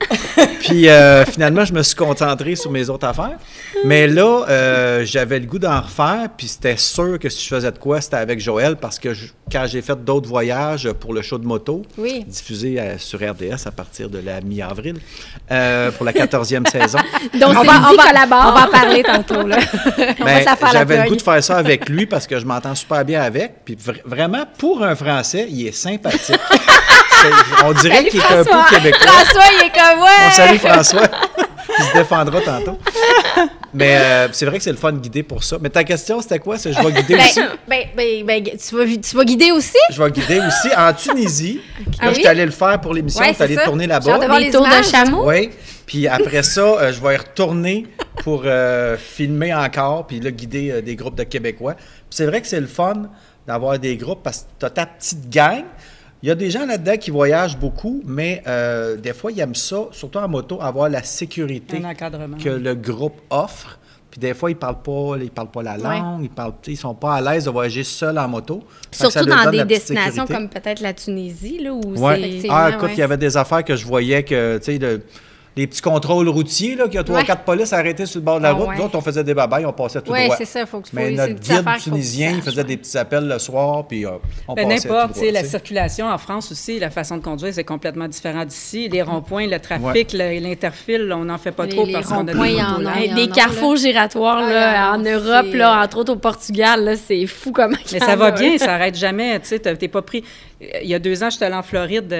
[0.60, 3.36] Puis euh, finalement, je me suis concentré sur mes autres affaires.
[3.84, 6.28] Mais là, euh, j'avais le goût d'en refaire.
[6.36, 8.76] Puis c'était sûr que si je faisais de quoi, c'était avec Joël.
[8.76, 12.24] Parce que je- quand j'ai fait d'autres voyages pour le show de moto, Oui.
[12.26, 14.93] diffusé euh, sur RDS à partir de la mi-avril,
[15.50, 16.98] euh, pour la 14e saison,
[17.40, 18.44] Donc, On va, on, va, collabore.
[18.46, 19.56] on va en parler tantôt, là.
[20.24, 23.22] Ben, j'avais le goût de faire ça avec lui parce que je m'entends super bien
[23.22, 23.64] avec.
[23.64, 26.40] Puis vr- vraiment, pour un Français, il est sympathique.
[27.64, 29.06] On dirait qu'il est un peu québécois.
[29.06, 30.08] François, il est comme, ouais!
[30.26, 31.08] On salue François.
[31.78, 32.78] Il se défendra tantôt.
[33.74, 35.58] Mais euh, c'est vrai que c'est le fun de guider pour ça.
[35.60, 36.56] Mais ta question, c'était quoi?
[36.58, 37.40] C'est je vais guider aussi.
[37.68, 39.76] Ben, ben, ben, ben, tu, vas, tu vas guider aussi?
[39.90, 41.60] Je vais guider aussi en Tunisie.
[41.98, 42.14] Ah Là, oui?
[42.14, 43.20] je suis allé le faire pour l'émission.
[43.20, 44.38] Ouais, je suis allé tourner là-bas.
[44.38, 45.28] les tours chameau?
[45.28, 45.50] Oui.
[45.86, 47.86] Puis après ça, euh, je vais y retourner
[48.22, 51.74] pour euh, filmer encore, puis là, guider euh, des groupes de Québécois.
[51.74, 53.10] Puis c'est vrai que c'est le fun
[53.46, 55.64] d'avoir des groupes parce que tu as ta petite gang.
[56.24, 59.54] Il y a des gens là-dedans qui voyagent beaucoup, mais euh, des fois, ils aiment
[59.54, 61.82] ça, surtout en moto, avoir la sécurité
[62.42, 63.78] que le groupe offre.
[64.10, 66.94] Puis des fois, ils parlent pas, ils parlent pas la langue, ils parlent, ils sont
[66.94, 68.62] pas à l'aise de voyager seul en moto.
[68.90, 70.32] Surtout dans des destinations sécurité.
[70.32, 72.38] comme peut-être la Tunisie, là, où Ouais.
[72.40, 72.48] c'est...
[72.48, 72.94] Ah, écoute, ouais.
[72.94, 75.00] il y avait des affaires que je voyais que, tu sais,
[75.56, 77.24] les petits contrôles routiers, là, qu'il y a trois, Ouais.
[77.24, 78.68] quatre polices arrêtés sur le bord de la Ah route.
[78.68, 78.76] ouais.
[78.76, 80.36] Nous autres, on faisait des babayes, on passait tout Oui, droit.
[80.36, 80.66] c'est ça.
[80.66, 82.64] Faut que, Mais notre guide tunisien, il faisait ouais.
[82.64, 84.10] des petits appels le soir, puis euh,
[84.48, 87.18] on Ben, passait tout N'importe, droit, tu sais, la circulation en France aussi, la façon
[87.18, 88.88] de conduire, c'est complètement différent d'ici.
[88.88, 92.26] Les ronds-points, le trafic, le- l'interfile, on n'en fait pas Les- trop les parce qu'on
[92.26, 96.96] a des des carrefours giratoires Ah, là, en Europe, là, entre autres au Portugal, là,
[96.96, 99.38] c'est fou comment Mais ça va bien, ça arrête jamais.
[99.40, 100.24] Tu sais, t'es pas pris.
[100.82, 102.12] Il y a deux ans, j'étais allée en Floride.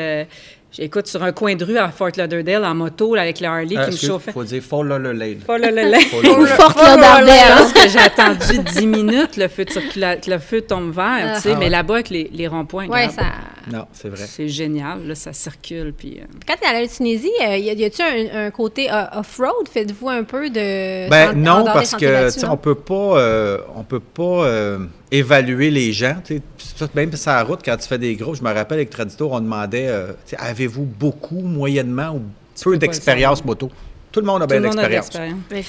[0.79, 3.47] Euh, Écoute, sur un coin de rue à Fort Lauderdale, en moto, là, avec le
[3.47, 4.33] Harley Euh, qui me excuse, chauffait.
[4.33, 5.37] faut dire Fort Lauderdale.
[5.45, 6.01] Fort Lauderdale.
[6.01, 7.59] Fort Je Lauderdale.
[7.59, 11.33] pense que j'ai attendu 10 minutes, le feu, de circula- que le feu tombe vert,
[11.37, 11.71] tu sais, Ah mais ouais.
[11.71, 13.25] là-bas, avec les, les ronds-points, Ouais, regarde, ça.
[13.73, 14.25] Non, c'est vrai.
[14.27, 16.19] c'est génial, là, ça circule, puis...
[16.21, 19.69] euh, Quand tu es allé en Tunisie, euh, y a-tu un, un côté euh, off-road?
[19.73, 21.09] Faites-vous un peu de.
[21.09, 24.79] Ben non, parce que on peut pas, euh, on peut pas euh,
[25.19, 26.17] évaluer les gens.
[26.25, 26.43] tu sais.
[26.77, 29.33] Ça, Même sur la route, quand tu fais des groupes, je me rappelle avec Traditor,
[29.33, 32.23] on demandait, euh, avez-vous beaucoup, moyennement ou
[32.63, 33.71] peu d'expérience moto?
[34.13, 35.11] Tout le monde a bien d'expérience.
[35.11, 35.19] tout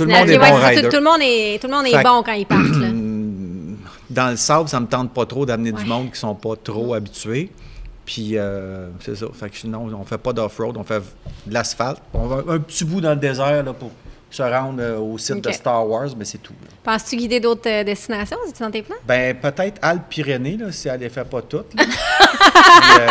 [0.06, 0.82] le monde est bon c'est ça, rider.
[0.84, 2.76] tout, tout le monde est, tout le monde est Fait que- bon quand ils partent.
[2.76, 2.88] là.
[4.10, 5.82] Dans le sable, ça me tente pas trop d'amener Ouais.
[5.82, 7.50] du monde qui sont pas trop habitués.
[8.06, 9.26] Puis euh, c'est ça.
[9.34, 11.02] Fait que sinon, on fait pas d'off-road, on fait
[11.48, 11.98] de l'asphalte.
[12.14, 13.90] On va un petit bout dans le désert là, pour
[14.36, 15.52] se rendre euh, au site de.
[15.52, 16.54] Star Wars, mais c'est tout.
[16.84, 18.38] Penses-tu guider d'autres euh, destinations?
[18.46, 18.96] C'est-tu dans tes plans?
[19.06, 21.70] Ben, peut-être Alpes-Pyrénées, là, si elle les fait pas toutes.
[21.76, 21.86] Puis,
[23.00, 23.08] euh,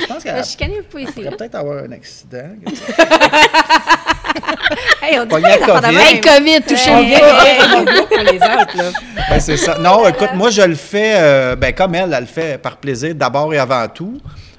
[0.00, 2.48] je pense qu'elle pourrait peut-être avoir un accident.
[5.02, 5.96] Hey, on dit pas COVID.
[5.96, 6.90] Hey, touchez
[8.32, 8.84] les Alpes, là.
[9.28, 9.78] Ben, c'est ça.
[9.78, 13.14] Non, écoute, moi, je le fais, euh, ben, comme elle, elle le fait par plaisir,
[13.14, 14.18] d'abord et avant tout.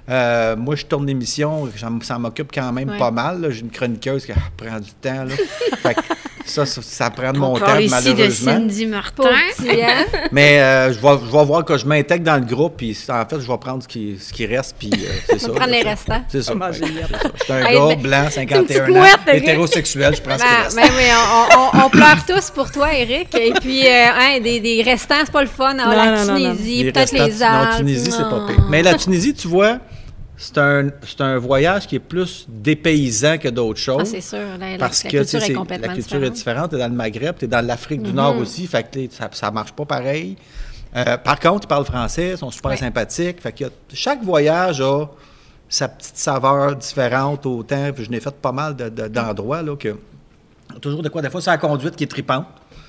[0.10, 1.68] Euh, moi, je tourne l'émission,
[2.04, 2.98] ça m'occupe quand même Ouais.
[3.00, 3.48] pas mal.
[3.50, 5.24] J'ai une chroniqueuse qui ah, prend du temps.
[5.24, 5.34] Là.
[5.82, 6.02] Fait que
[6.46, 8.52] ça, ça, ça prend de mon temps, ici de malheureusement.
[8.52, 9.24] Cindy Martin.
[9.58, 10.06] Petit, hein?
[10.32, 13.26] Mais euh, je, vais, je vais voir que je m'intègre dans le groupe, puis en
[13.26, 15.50] fait, je vais prendre ce qui, ce qui reste, puis euh, c'est ça.
[15.56, 16.24] Prendre les restants.
[16.30, 16.54] C'est ça.
[16.72, 20.50] Je suis un Hey, gars ben, blanc, 51 petite ans, hétérosexuel, je prends ce qui
[20.50, 20.76] Ben, reste.
[20.78, 23.34] ben on, on- on pleure tous pour toi, Eric.
[23.34, 25.78] Et puis, euh, hein, des, des restants, c'est pas le fun.
[25.80, 26.36] Alors, Non, la non.
[26.56, 27.72] Tunisie, peut-être les Alpes.
[27.72, 28.48] Non, Tunisie, c'est pas non.
[28.48, 28.66] pire.
[28.70, 29.80] Mais la Tunisie, tu vois,
[30.38, 34.02] c'est un, un voyage qui est plus dépaysant que d'autres choses.
[34.02, 34.40] Ah, c'est sûr.
[34.60, 36.26] La, parce la que tu culture est complètement la culture différente.
[36.32, 36.70] est différente.
[36.72, 38.16] Tu es dans le Maghreb, tu es dans l'Afrique du Mhm.
[38.16, 40.36] Nord aussi, fait que ça, ça marche pas pareil.
[40.96, 42.78] Euh, par contre, ils parlent français, ils sont super Ouais.
[42.78, 43.42] sympathiques.
[43.42, 45.06] Fait que chaque voyage a
[45.68, 47.92] sa petite saveur différente autant.
[47.94, 49.96] Puis je n'ai fait pas mal de- de- d'endroits là, que
[50.82, 51.22] toujours de quoi.
[51.22, 52.46] Des fois, c'est la conduite qui est tripante.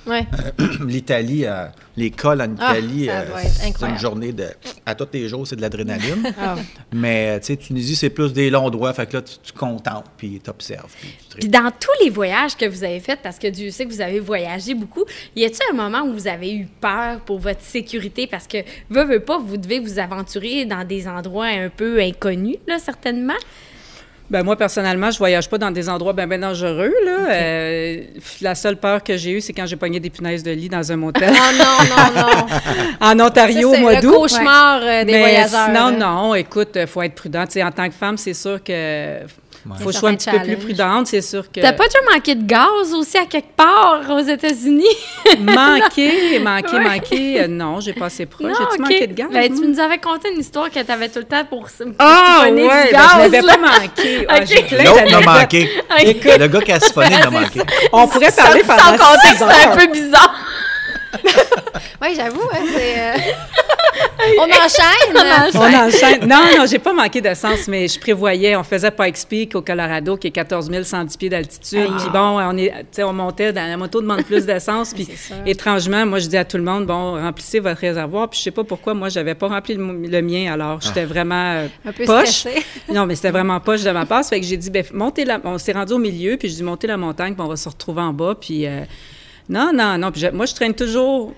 [0.06, 0.26] Ouais.
[0.86, 1.66] L'Italie, euh,
[1.96, 4.46] les cols en Ah, Italie, euh, c'est une journée de.
[4.84, 6.22] À tous les jours, c'est de l'adrénaline.
[6.38, 6.56] Ah.
[6.92, 8.92] Mais, euh, tu sais, Tunisie, c'est plus des longs droits.
[8.92, 10.92] Fait que là, tu, tu contemples, puis tu observes.
[11.00, 11.40] Puis tu tripes.
[11.40, 14.00] Puis dans tous les voyages que vous avez faits, parce que Dieu sait que vous
[14.00, 18.26] avez voyagé beaucoup, y a-t-il un moment où vous avez eu peur pour votre sécurité?
[18.26, 18.58] Parce que,
[18.90, 23.34] veux, veux pas, vous devez vous aventurer dans des endroits un peu inconnus, là, certainement.
[24.28, 26.92] Ben moi, personnellement, je voyage pas dans des endroits bien ben dangereux.
[27.04, 27.30] Là.
[27.30, 28.02] Euh,
[28.40, 30.90] la seule peur que j'ai eue, c'est quand j'ai pogné des punaises de lit dans
[30.90, 32.46] un motel Oh non, non, non.
[33.00, 34.14] en Ontario au c'est mois le d'août.
[34.14, 35.66] cauchemar euh, des Mais voyageurs.
[35.66, 35.92] sinon, là.
[35.92, 37.44] non, écoute, il faut être prudent.
[37.44, 39.20] En tant que femme, c'est sûr que
[39.78, 41.06] faut que je sois un petit peu plus prudente.
[41.08, 44.84] C'est sûr que T'as pas déjà manqué de gaz aussi à quelque part aux États-Unis?
[45.40, 46.38] manquer, Ouais.
[46.38, 48.52] manquer, euh, non, j'ai pas assez proche.
[48.58, 49.28] J'ai-tu manqué de gaz?
[49.32, 51.66] Ben, tu nous avais conté une histoire que t'avais tout le temps pour,
[51.98, 53.10] Ah siphonner ouais, du ben, gaz.
[53.14, 54.26] je n'avais pas manqué.
[54.28, 54.44] Ah, Ok.
[54.46, 55.24] J'ai plein L'autre d'anecdotes.
[55.24, 55.68] manqué.
[56.38, 57.60] Le gars qui a siphonné m'a manqué.
[57.92, 60.34] On pourrait Sans- parler sans pendant contexte, six c'est un peu bizarre.
[62.02, 62.98] Oui, j'avoue, hein, c'est.
[62.98, 63.32] euh,
[64.38, 65.52] On enchaîne.
[65.54, 66.28] On enchaîne.
[66.28, 70.16] Non, non, j'ai pas manqué d'essence, mais je prévoyais, on faisait Pikes Peak au Colorado,
[70.16, 71.90] qui est 14 110 pieds d'altitude.
[71.98, 74.92] Puis bon, on, est, tu sais, on montait dans la moto, demande plus d'essence.
[74.94, 75.08] Puis
[75.46, 78.28] étrangement, moi, je dis à tout le monde, bon, remplissez votre réservoir.
[78.28, 80.52] Puis je sais pas pourquoi, moi, j'avais pas rempli le, mien.
[80.52, 82.28] Alors, j'étais vraiment euh, Un peu poche.
[82.28, 82.64] stressé.
[82.92, 84.24] Non, mais c'était vraiment poche de ma part.
[84.24, 86.56] Ça Fait que j'ai dit, ben, montez la, on s'est rendu au milieu, puis j'ai
[86.56, 88.34] dit, montez la montagne, puis on va se retrouver en bas.
[88.40, 88.80] Puis euh,
[89.48, 90.10] non, non, non.
[90.12, 91.32] Puis je- moi, je traîne toujours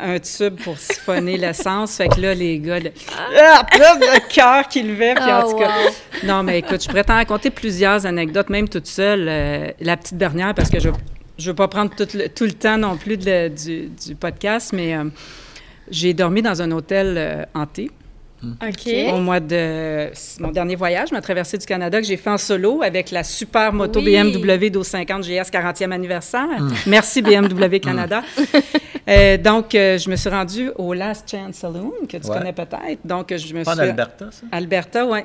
[0.00, 1.96] un tube pour siphonner l'essence.
[1.96, 2.90] Fait que là, les gars, le,
[3.38, 5.14] Ah, là, le cœur qui levait.
[5.14, 6.26] Puis en Oh, tout cas, wow.
[6.26, 9.26] non, mais écoute, je pourrais t'en raconter plusieurs anecdotes, même toute seule.
[9.28, 10.88] Euh, la petite dernière, parce que je
[11.38, 14.72] je veux pas prendre tout le, tout le temps non plus de du, du podcast,
[14.72, 15.04] mais euh,
[15.90, 17.90] j'ai dormi dans un hôtel euh, hanté
[18.66, 18.92] OK.
[19.14, 22.38] au mois de c'est mon dernier voyage, ma traversée du Canada que j'ai fait en
[22.38, 24.06] solo avec la super moto Oui.
[24.16, 26.46] BMW 1250 GS 40e anniversaire.
[26.86, 28.22] Merci BMW Canada.
[29.08, 32.38] Euh, donc, euh, je me suis rendue au Last Chance Saloon, que tu Ouais.
[32.38, 32.98] connais peut-être.
[33.04, 33.78] Donc, je me Pas en.
[33.78, 34.46] Alberta, ça?
[34.50, 35.20] Alberta, oui,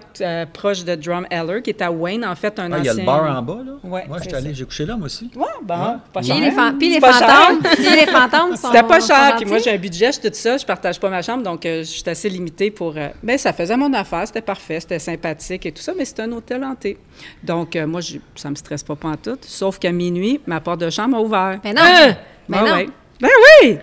[0.54, 2.94] proche de Drum Eller, qui est à Wayne, en fait, un Ah, il y a
[2.94, 3.72] le bar en bas, là?
[3.84, 4.54] Ouais, Moi, c'est j'étais allé, ça.
[4.54, 5.32] j'ai couché là, moi aussi.
[5.36, 5.94] Ouais, bon, Ouais.
[6.14, 6.40] pas Puis cher.
[6.40, 7.28] les, fan- puis les pas cher.
[7.28, 7.60] fantômes.
[7.74, 8.68] Puis les fantômes sont.
[8.68, 11.10] C'était pas cher, puis moi j'ai un budget, je suis toute ça, je partage pas
[11.10, 12.94] ma chambre, donc euh, je suis assez limitée pour.
[13.24, 16.32] Ben ça faisait mon affaire, c'était parfait, c'était sympathique et tout ça, mais c'était un
[16.32, 16.98] hôtel hanté.
[17.44, 20.80] Donc euh, moi, j'ai- ça me stresse pas en tout, sauf qu'à minuit, ma porte
[20.82, 21.60] de chambre a ouvert.
[21.64, 21.82] Ben non.
[21.84, 22.08] Ah!
[22.50, 22.76] Ben Ouais, non.
[22.76, 22.90] ouais.
[23.20, 23.30] Ben
[23.64, 23.78] oui!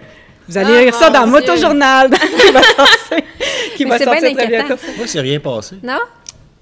[0.49, 2.11] Vous allez Ah, lire ça dans motojournal
[2.41, 3.19] qui va sortir,
[3.77, 4.75] qui Mais va c'est sortir bien très bientôt.
[4.97, 5.77] Moi, c'est rien passé.
[5.83, 5.99] Non?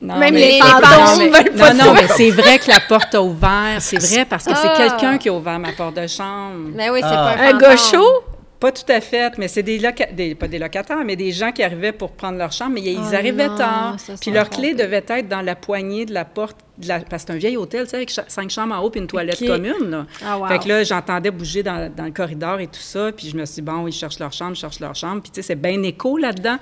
[0.03, 3.15] Non, Même mais- les fantômes veulent pas Non, non, mais c'est vrai que la porte
[3.15, 3.77] a ouvert.
[3.81, 4.61] C'est vrai parce que Ah.
[4.61, 6.71] c'est quelqu'un qui a ouvert ma porte de chambre.
[6.77, 7.35] Ben oui, c'est Ah.
[7.37, 8.25] pas un Un gars chaud?
[8.59, 9.79] Pas tout à fait, mais c'est des,
[10.15, 12.99] des pas des locataires, mais des gens qui arrivaient pour prendre leur chambre, mais ils
[12.99, 13.97] Oh arrivaient non, tard.
[14.21, 17.33] Puis leur clé devait être dans la poignée de la porte, de la- parce que
[17.33, 19.91] c'est un vieil hôtel, tu sais, avec cinq chambres en haut puis une toilette commune.
[19.91, 20.07] Là.
[20.25, 20.47] Ah, wow.
[20.47, 23.45] Fait que là, j'entendais bouger dans, dans le corridor et tout ça, puis je me
[23.45, 25.55] suis dit, bon, ils cherchent leur chambre, ils cherchent leur chambre, puis tu sais, c'est
[25.61, 26.57] bien écho là-dedans.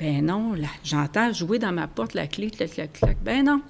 [0.00, 3.16] Ben non, là, j'entends jouer dans ma porte la clé, clac, clac, clac.
[3.22, 3.60] Ben non.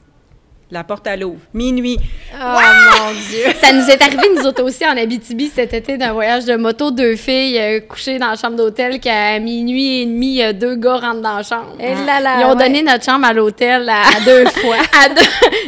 [0.73, 1.41] La porte, elle ouvre.
[1.53, 1.99] Minuit.
[2.33, 3.45] Oh mon Dieu!
[3.61, 6.93] Ça nous est arrivé, nous autres aussi, en Abitibi, cet été, d'un voyage de moto,
[6.93, 10.99] deux filles euh, couchées dans la chambre d'hôtel, qu'à minuit et demi, euh, deux gars
[10.99, 11.75] rentrent dans la chambre.
[11.81, 12.65] Et là là, Ils ont ouais.
[12.65, 14.77] donné notre chambre à l'hôtel à, deux fois.
[15.05, 15.21] à deux,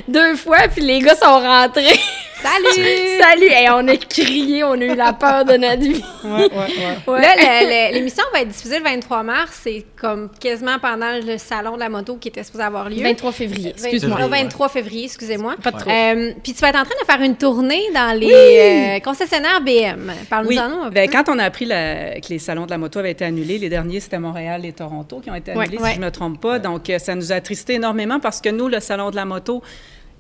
[0.07, 1.99] deux fois, puis les gars sont rentrés.
[2.43, 3.21] Salut!
[3.21, 3.47] Salut!
[3.51, 6.03] Et on a crié, on a eu la peur de notre vie.
[6.25, 7.21] Ouais, ouais, ouais.
[7.21, 9.61] Là, l'émission va être diffusée le 23 mars.
[9.63, 13.03] C'est comme quasiment pendant le salon de la moto qui était supposé avoir lieu.
[13.03, 14.19] 23 février, excuse-moi.
[14.21, 15.55] Le 23 février, excusez-moi.
[15.63, 15.93] Pas de trouble.
[15.95, 19.61] Euh, puis tu vas être en train de faire une tournée dans les euh, concessionnaires
[19.61, 20.13] BM.
[20.29, 20.59] Parle-nous Oui.
[20.61, 22.99] en nous un Ben, quand on a appris la- que les salons de la moto
[22.99, 25.89] avaient été annulés, les derniers, c'était Montréal et Toronto qui ont été annulés, ouais.
[25.91, 26.59] si je ne me trompe pas.
[26.59, 29.63] Donc, euh, ça nous a attristé énormément parce que nous, le salon de la moto,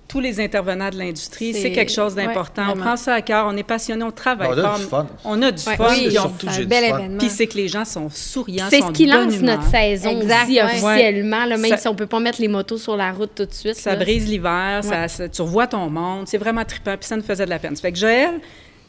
[0.08, 2.66] tous les intervenants de l'industrie, C'est- quelque chose d'important.
[2.66, 4.78] ouais, on prend ça à cœur, on est passionné, on travaille On a fort.
[4.78, 5.06] du fun.
[5.24, 5.86] On a du Ouais, fun.
[5.90, 6.98] oui, puis on- surtout, un du bel fun.
[6.98, 7.18] événement.
[7.18, 9.56] Puis c'est que les gens sont souriants, C'est ce qui lance humeur.
[9.56, 10.62] notre saison Exact, aussi ouais.
[10.64, 13.46] officiellement, là, même Ça- si on peut pas mettre les motos sur la route tout
[13.46, 13.76] de suite.
[13.76, 14.04] Ça là.
[14.04, 17.46] brise l'hiver, ça- ça- tu revois ton monde, c'est vraiment trippant, puis ça nous faisait
[17.46, 17.74] de la peine.
[17.74, 18.32] Ça fait que Joël,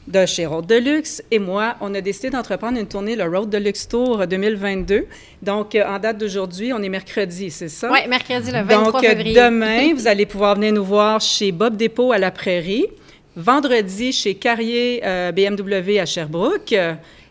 [0.08, 3.88] de chez Road Deluxe, et moi, on a décidé d'entreprendre une tournée, le Road Deluxe
[3.88, 5.06] Tour 2022.
[5.42, 7.90] Donc, euh, en date d'aujourd'hui, on est mercredi, c'est ça?
[7.92, 9.36] Oui, mercredi le 23 Donc, euh, février.
[9.36, 12.88] demain, vous allez pouvoir venir nous voir chez Bob Dépôt à la Prairie.
[13.36, 16.76] Vendredi, chez Carrier euh, BMW à Sherbrooke.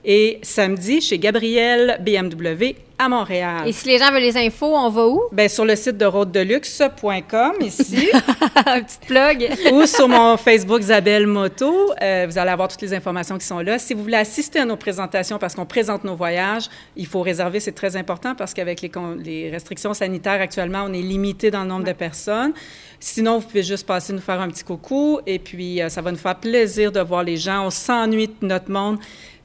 [0.04, 3.62] Et samedi, chez Gabriel BMW à Montréal.
[3.66, 5.22] Et si les gens veulent les infos, on va où?
[5.32, 8.08] Bien, sur le site de roaddeluxe.com ici.
[8.64, 9.48] Petite plug.
[9.72, 11.92] ou sur mon Facebook Isabelle Moto.
[12.00, 13.78] Euh, vous allez avoir toutes les informations qui sont là.
[13.78, 17.60] Si vous voulez assister à nos présentations parce qu'on présente nos voyages, il faut réserver,
[17.60, 21.84] c'est très important parce qu'avec les restrictions sanitaires actuellement, on est limité dans le nombre
[21.84, 22.52] de personnes.
[23.00, 26.12] Sinon, vous pouvez juste passer nous faire un petit coucou et puis euh, ça va
[26.12, 27.66] nous faire plaisir de voir les gens.
[27.66, 28.98] On s'ennuie de notre monde.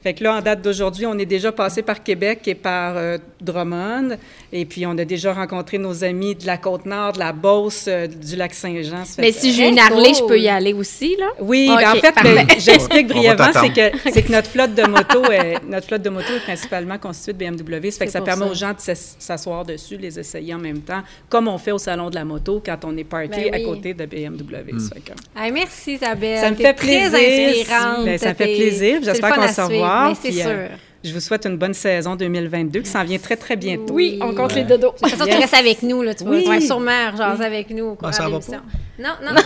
[0.03, 3.17] Fait que là, en date d'aujourd'hui, on est déjà passé par Québec et par euh,
[3.41, 4.17] Drummond.
[4.53, 8.07] Et puis, on a déjà rencontré nos amis de la Côte-Nord, de la Beauce, euh,
[8.07, 9.03] du lac Saint-Jean.
[9.05, 11.25] Ça fait Mais si j'ai une Très Harley, je peux y aller aussi, là?
[11.39, 15.23] oui, ben, en fait, ben, j'explique brièvement, c'est que, c'est que notre flotte de moto
[15.31, 17.89] est, notre flotte de moto est principalement constituée de BMW.
[17.91, 18.51] Ça fait que ça permet ça.
[18.51, 21.77] aux gens de s'ass- s'asseoir dessus, les essayer en même temps, comme on fait au
[21.79, 23.61] salon de la moto quand on est parké Ben oui.
[23.63, 24.79] à côté de BMW.
[24.79, 26.39] Ça fait que- Ah, merci Isabelle.
[26.39, 27.59] Ça me fait très plaisir.
[27.59, 28.05] inspirante.
[28.05, 28.99] Ben, ça me fait plaisir.
[29.03, 30.47] J'espère qu'on se suivre, mais C'est puis, sûr.
[30.49, 30.67] euh,
[31.03, 33.93] Je vous souhaite une bonne saison 2022 qui s'en vient très, très bientôt.
[33.93, 34.91] Oui, on compte les dodos.
[34.93, 36.45] De toute façon, tu restes avec nous, là, tu vas, Oui.
[36.45, 38.61] vas sûrement jaser avec nous au cours Ah, de va l'émission.
[38.99, 39.41] Non, non, non.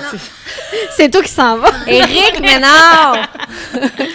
[0.95, 1.69] C'est toi qui s'en vas.
[1.88, 3.17] Éric Ménard!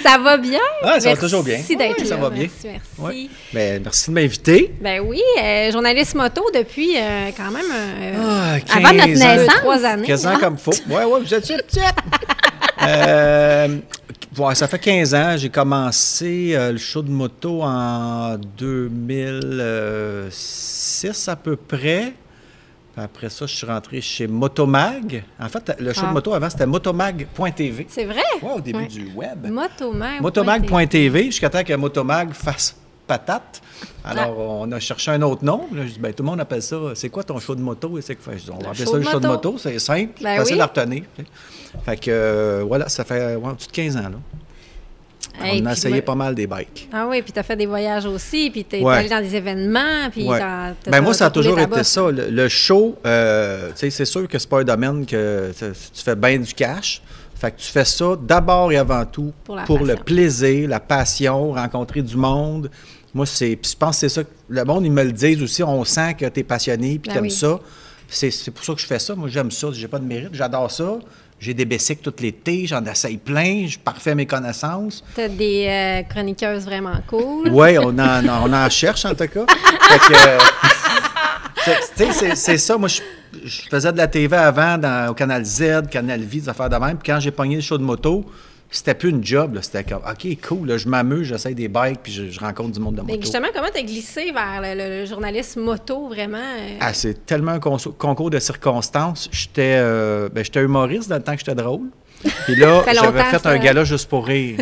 [0.02, 0.58] ça va bien?
[0.82, 1.56] Ah, ça va toujours bien.
[1.56, 2.08] Merci d'être Ouais, là.
[2.08, 2.48] ça va bien.
[2.64, 2.98] Merci, merci.
[2.98, 3.28] Ouais.
[3.52, 4.72] Ben, merci de m'inviter.
[4.80, 9.34] Ben oui, euh, journaliste moto depuis euh, quand même euh, Ah, Avant notre 15 ans.
[9.34, 9.54] deux, naissance.
[9.60, 10.06] trois années.
[10.06, 10.70] 15 ans comme faut.
[10.88, 11.64] Ouais, ouais, vous êtes petite.
[12.82, 13.68] euh,
[14.38, 15.36] ouais, ça fait 15 ans.
[15.36, 22.14] J'ai commencé euh, le show de moto en 2006 à peu près.
[22.96, 25.22] Après ça, je suis rentré chez Motomag.
[25.38, 26.08] En fait, le show Ah.
[26.08, 27.86] de moto avant, c'était motomag.tv.
[27.90, 28.22] C'est vrai?
[28.42, 28.86] Ouais, au début Ouais.
[28.86, 29.46] du web.
[29.50, 30.22] Motomag.
[30.22, 32.74] Motomag.tv, jusqu'à temps que Motomag fasse
[33.06, 33.60] patate.
[34.04, 35.66] Alors, on a cherché un autre nom.
[35.72, 36.76] Là, je dis, ben, tout le monde appelle ça.
[36.94, 37.98] C'est quoi ton show de moto?
[37.98, 38.16] Et c'est
[38.50, 39.56] on va appeler ça le show de moto.
[39.58, 40.60] C'est simple, Ben facile oui.
[40.62, 41.02] à retenir.
[41.16, 41.28] tu sais.
[41.84, 44.00] Fait que, euh, voilà, ça fait ouais, au-dessus de 15 ans.
[44.02, 44.18] Là.
[45.38, 46.88] Hey, on a essayé pas mal des bikes.
[46.90, 48.94] Ah oui, puis tu as fait des voyages aussi, puis tu es Ouais.
[48.94, 50.40] allé dans des événements, puis Ouais.
[50.86, 51.86] Ben, moi, ça a toujours été bosse.
[51.88, 52.10] ça.
[52.10, 55.64] Le, le show, euh, tu sais, c'est sûr que c'est pas un domaine que tu
[55.92, 57.02] tu fais bien du cash.
[57.36, 59.32] Fait que tu fais ça d'abord et avant tout
[59.66, 62.70] Pour le plaisir, la passion, rencontrer du monde.
[63.14, 64.24] Moi, c'est, je pense que c'est ça.
[64.24, 65.62] que Le monde, ils me le disent aussi.
[65.62, 67.30] On sent que tu es passionné puis Ben tu aimes oui.
[67.30, 67.58] ça.
[68.08, 69.14] C'est, c'est pour ça que je fais ça.
[69.14, 69.68] Moi, j'aime ça.
[69.72, 70.30] J'ai pas de mérite.
[70.32, 70.98] J'adore ça.
[71.38, 72.66] J'ai des bicycles tout l'été.
[72.66, 73.66] J'en essaye plein.
[73.66, 75.04] Je parfais mes connaissances.
[75.14, 77.48] T'as des euh, chroniqueuses vraiment cool.
[77.50, 79.44] Oui, on en, on en cherche en tout cas.
[79.46, 80.38] Fait que, euh,
[82.34, 82.76] c'est- ça.
[82.78, 83.00] Moi, je,
[83.44, 86.76] je faisais de la TV avant dans, au Canal Z, Canal V, des affaires de
[86.76, 86.96] même.
[86.98, 88.24] Puis quand j'ai pogné le show de moto,
[88.70, 89.58] c'était plus une job.
[89.62, 92.80] C'était comme, OK, cool, là, je m'amuse, j'essaye des bikes, puis je, je rencontre du
[92.80, 93.22] monde de Mais moto.
[93.22, 96.36] justement, comment t'as glissé vers le, le- le journalisme moto, vraiment?
[96.38, 96.76] euh?
[96.80, 99.28] Ah, c'est tellement un concours de circonstances.
[99.32, 101.88] J'étais euh, ben, j'étais humoriste dans le temps que j'étais drôle.
[102.46, 103.50] Puis là, j'avais fait ça.
[103.50, 104.58] un gala juste pour rire.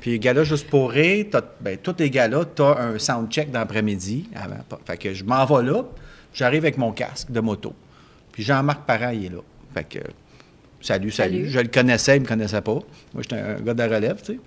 [0.00, 4.28] Puis gala juste pour rire, t'as- ben, tous les galas, tu as un soundcheck d'après-midi.
[4.36, 4.58] avant.
[4.86, 5.82] Fait que je m'en vais là,
[6.38, 7.74] j'arrive avec mon casque de moto.
[8.32, 9.40] Puis Jean-Marc Parent, il est là.
[9.74, 9.98] Fait que,
[10.80, 11.38] salut, salut.
[11.38, 11.50] Salut.
[11.50, 12.72] Je le connaissais, il me connaissait pas.
[12.72, 14.38] Moi, j'étais un gars de la relève, tu sais.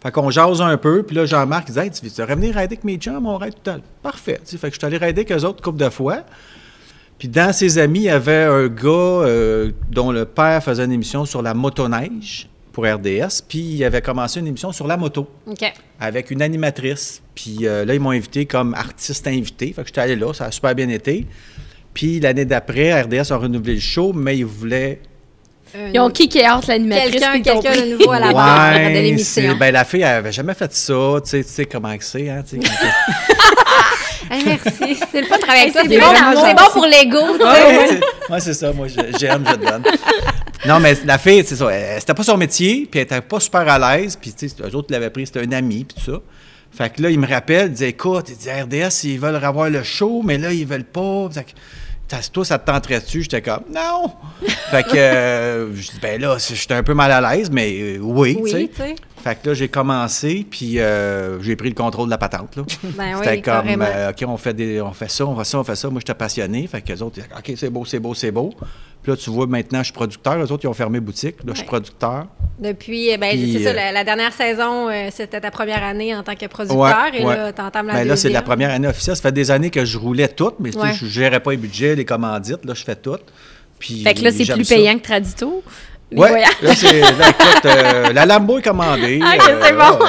[0.00, 2.60] Fait qu'on jase un peu, puis là, Jean-Marc, il dit Hey, tu veux revenir rider
[2.60, 3.26] avec mes chums?
[3.26, 3.84] On ride tout le temps.
[4.02, 4.40] Parfait.
[4.44, 6.22] Tu sais, fait que je suis allé rider avec eux autres couple de fois.
[7.18, 10.92] Puis dans ses amis, il y avait un gars euh, dont le père faisait une
[10.92, 12.48] émission sur la motoneige
[12.78, 15.28] pour RDS, puis il avait commencé une émission sur la moto
[15.98, 17.20] avec une animatrice.
[17.34, 19.72] Puis euh, là, ils m'ont invité comme artiste invité.
[19.72, 21.26] Fait que j'étais allé là, ça a super bien été.
[21.92, 25.00] Puis l'année d'après, RDS a renouvelé le show, mais ils voulaient
[25.92, 27.20] Ils ont kické out l'animatrice.
[27.20, 29.56] Quelqu'un quelqu'un de nouveau à la barre de l'émission.
[29.58, 30.94] Ben, la fille, elle avait jamais fait ça.
[31.24, 32.44] Tu sais, tu sais comment c'est, hein?
[32.48, 33.24] tu sais, quand-
[34.30, 34.96] Hey, merci.
[35.10, 35.82] C'est le fun de travailler avec toi.
[35.88, 35.98] c'est
[36.54, 37.38] bon, bon pour l'ego.
[37.38, 37.44] sais.
[37.44, 38.72] ouais, c'est- ouais, c'est ça.
[38.72, 38.86] Moi,
[39.18, 39.82] j'aime, je donne.
[40.66, 41.68] Non, mais la fille, c'est ça.
[41.98, 44.16] C'était pas son métier, puis elle était pas super à l'aise.
[44.20, 46.20] Puis, tu sais, eux autres l'avaient pris, c'était un ami, puis tout ça.
[46.70, 49.70] Fait que là, il me rappelle, il disait, écoute, il dit, RDS, ils veulent avoir
[49.70, 51.28] le show, mais là, ils veulent pas.
[51.30, 53.22] Fait que, toi, ça te tenterait dessus?
[53.22, 54.12] J'étais comme, non!
[54.70, 57.98] fait que, euh, je dis, ben là, j'étais un peu mal à l'aise, mais euh,
[58.00, 58.36] oui.
[58.40, 58.94] Oui, tu sais.
[59.22, 62.54] Fait que là, j'ai commencé, puis euh, j'ai pris le contrôle de la patente.
[62.56, 62.62] Là.
[62.96, 63.84] Ben oui, C'était comme, carrément.
[63.88, 65.90] euh, OK, on fait, des, on fait ça, on fait ça, on fait ça.
[65.90, 66.66] Moi, j'étais passionné.
[66.66, 68.54] Fait que les autres, OK, c'est beau, c'est beau, c'est beau.
[69.08, 70.36] Puis là, tu vois, maintenant, je suis producteur.
[70.36, 71.36] Les autres, ils ont fermé boutique.
[71.42, 72.26] Là, je suis producteur.
[72.58, 76.14] Depuis, eh ben, c'est ça, euh, la, la dernière saison, euh, c'était ta première année
[76.14, 76.78] en tant que producteur.
[76.78, 77.34] Ouais, et ouais.
[77.34, 79.16] là, la Ben là, c'est la première année officielle.
[79.16, 81.52] Ça fait des années que je roulais tout, mais tu sais, je ne gérais pas
[81.52, 82.66] les budgets, les commandites.
[82.66, 83.16] Là, je fais tout.
[83.78, 84.74] Puis, Fait que là, c'est plus ça.
[84.74, 85.62] payant que Tradito.
[86.12, 86.48] voyages.
[86.60, 87.02] là, c'est,
[87.64, 89.20] euh, la Lambo est commandée.
[89.62, 90.04] C'est bon.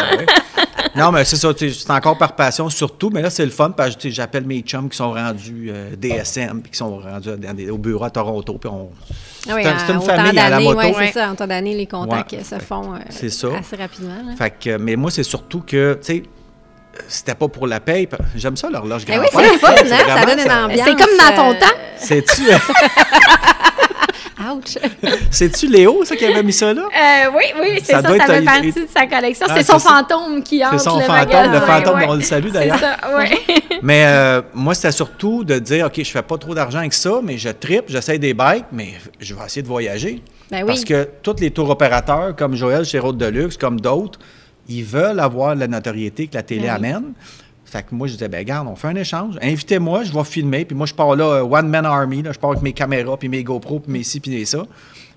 [0.95, 3.95] Non, mais c'est ça, c'est encore par passion surtout, mais là, c'est le fun parce
[3.95, 7.69] que j'appelle mes chums qui sont rendus euh, DSM, puis qui sont rendus dans des-
[7.69, 8.89] au bureau à Toronto, puis on...
[9.49, 10.80] Ah oui, c'est un- c'est en- une autant famille à la d'années, moto.
[10.80, 10.93] Ouais.
[11.08, 11.30] c'est ça.
[11.32, 12.43] En temps d'année, les contacts Ouais.
[12.43, 13.47] se font euh, C'est ça.
[13.60, 14.15] assez rapidement.
[14.28, 14.36] là.
[14.38, 16.23] Fait que, mais moi, c'est surtout que, tu sais,
[17.08, 18.10] c'était pas pour la paye.
[18.36, 20.15] J'aime ça, l'horloge Ben grand oui, c'est le fun, hein?
[20.19, 20.82] Ça donne une ambiance.
[20.88, 21.78] C'est comme dans ton euh, temps.
[21.97, 22.41] C'est-tu,
[24.39, 24.78] Ouch!
[25.32, 26.84] c'est-tu Léo, ça, qui avait mis ça là?
[26.84, 29.45] Euh, oui, oui, c'est Ça ça, fait partie de sa collection.
[29.49, 29.89] Ah, c'est c'est son ça.
[29.89, 32.06] fantôme qui entre C'est son le fantôme, magasin, le fantôme, ouais.
[32.10, 32.80] on le salue C'est d'ailleurs.
[32.80, 33.38] ça, ouais.
[33.84, 37.19] Mais euh, moi, c'était surtout de dire, OK, je fais pas trop d'argent avec ça,
[37.23, 40.21] mais je tripe, j'essaie des bikes, mais je vais essayer de voyager.
[40.52, 40.67] Ben oui.
[40.67, 44.19] Parce que tous les tours opérateurs, comme Joël chez Route de Luxe, comme d'autres,
[44.67, 46.88] ils veulent avoir la notoriété que la télé Ben oui.
[46.89, 47.13] amène.
[47.70, 49.36] Fait que moi, je disais, ben garde, on fait un échange.
[49.42, 50.66] Invitez-moi, je vais filmer.
[50.66, 52.22] Puis moi, je pars là, euh, One Man Army.
[52.24, 54.64] Là, je pars avec mes caméras, puis mes GoPro, puis mes ci, puis mes ça.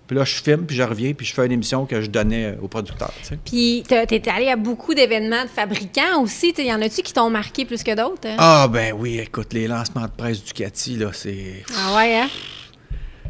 [0.07, 2.47] Puis là, je filme, puis je reviens, puis je fais une émission que je donnais
[2.47, 3.13] euh, aux producteurs.
[3.23, 3.39] tu sais.
[3.45, 6.53] Puis, t'es allé à beaucoup d'événements de fabricants aussi.
[6.59, 8.27] Il y en a-tu qui t'ont marqué plus que d'autres?
[8.29, 8.37] hein?
[8.39, 11.63] Ah, ben oui, écoute, les lancements de presse Ducati, là, c'est.
[11.79, 12.29] Ah ouais, hein?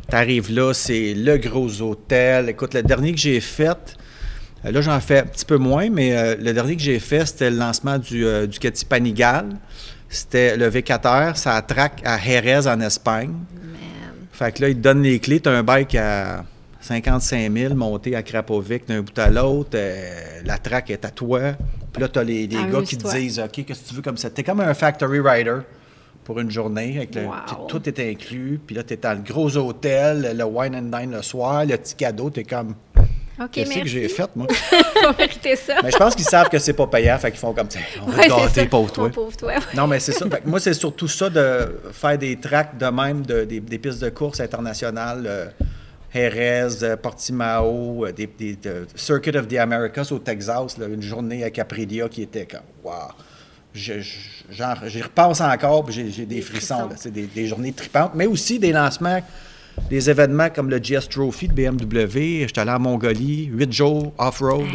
[0.09, 2.49] T'arrives là, c'est le gros hôtel.
[2.49, 3.97] Écoute, le dernier que j'ai fait,
[4.70, 7.51] là j'en fais un petit peu moins, mais euh, le dernier que j'ai fait, c'était
[7.51, 9.48] le lancement du euh, Ducati Panigale.
[10.09, 13.33] C'était le V4R, ça attraque à Jerez en Espagne.
[14.33, 15.40] Fait que là, ils te donnent les clés.
[15.40, 16.44] Tu as un bike à
[16.81, 19.70] 55 000 monté à Krapovic d'un bout à l'autre.
[19.75, 21.40] euh, la track est à toi.
[21.92, 24.03] Puis là, tu as les, les gars qui te disent OK, qu'est-ce que tu veux
[24.03, 24.31] comme ça?
[24.31, 25.59] T'es comme un factory rider
[26.25, 26.96] pour une journée.
[26.98, 27.66] Avec le- Wow.
[27.68, 28.59] tout est inclus.
[28.66, 31.77] Puis là, tu es dans le gros hôtel, le wine and dine le soir, le
[31.77, 32.31] petit cadeau.
[32.31, 32.75] Tu es comme
[33.40, 34.47] OK, Qu'est-ce que j'ai fait, moi?
[34.51, 35.75] Faut mériter ça.
[35.83, 37.18] Mais je pense qu'ils savent que c'est pas payant.
[37.18, 38.66] Fait qu'ils font comme Tiens, On va Ouais, te gâter, ça.
[38.66, 39.11] pauvre toi.
[39.11, 39.55] Pauvre toi.
[39.75, 40.29] Non, mais c'est ça.
[40.29, 43.79] Fait que moi, c'est surtout ça de faire des tracks de même, de- des, des
[43.79, 45.25] pistes de course internationales.
[45.27, 45.47] euh,
[46.14, 51.01] Jerez, euh, Portimao, euh, des, des- de- Circuit of the Americas au Texas, là, une
[51.03, 52.92] journée à Caprilia qui était comme wow.
[53.75, 56.90] J'y repense encore, puis j'ai, des, frissons.
[56.97, 59.21] C'est des, des journées tripantes, mais aussi des lancements,
[59.89, 62.47] des événements comme le GS Trophy de BMW.
[62.47, 64.67] J'étais allé en Mongolie, huit jours off-road.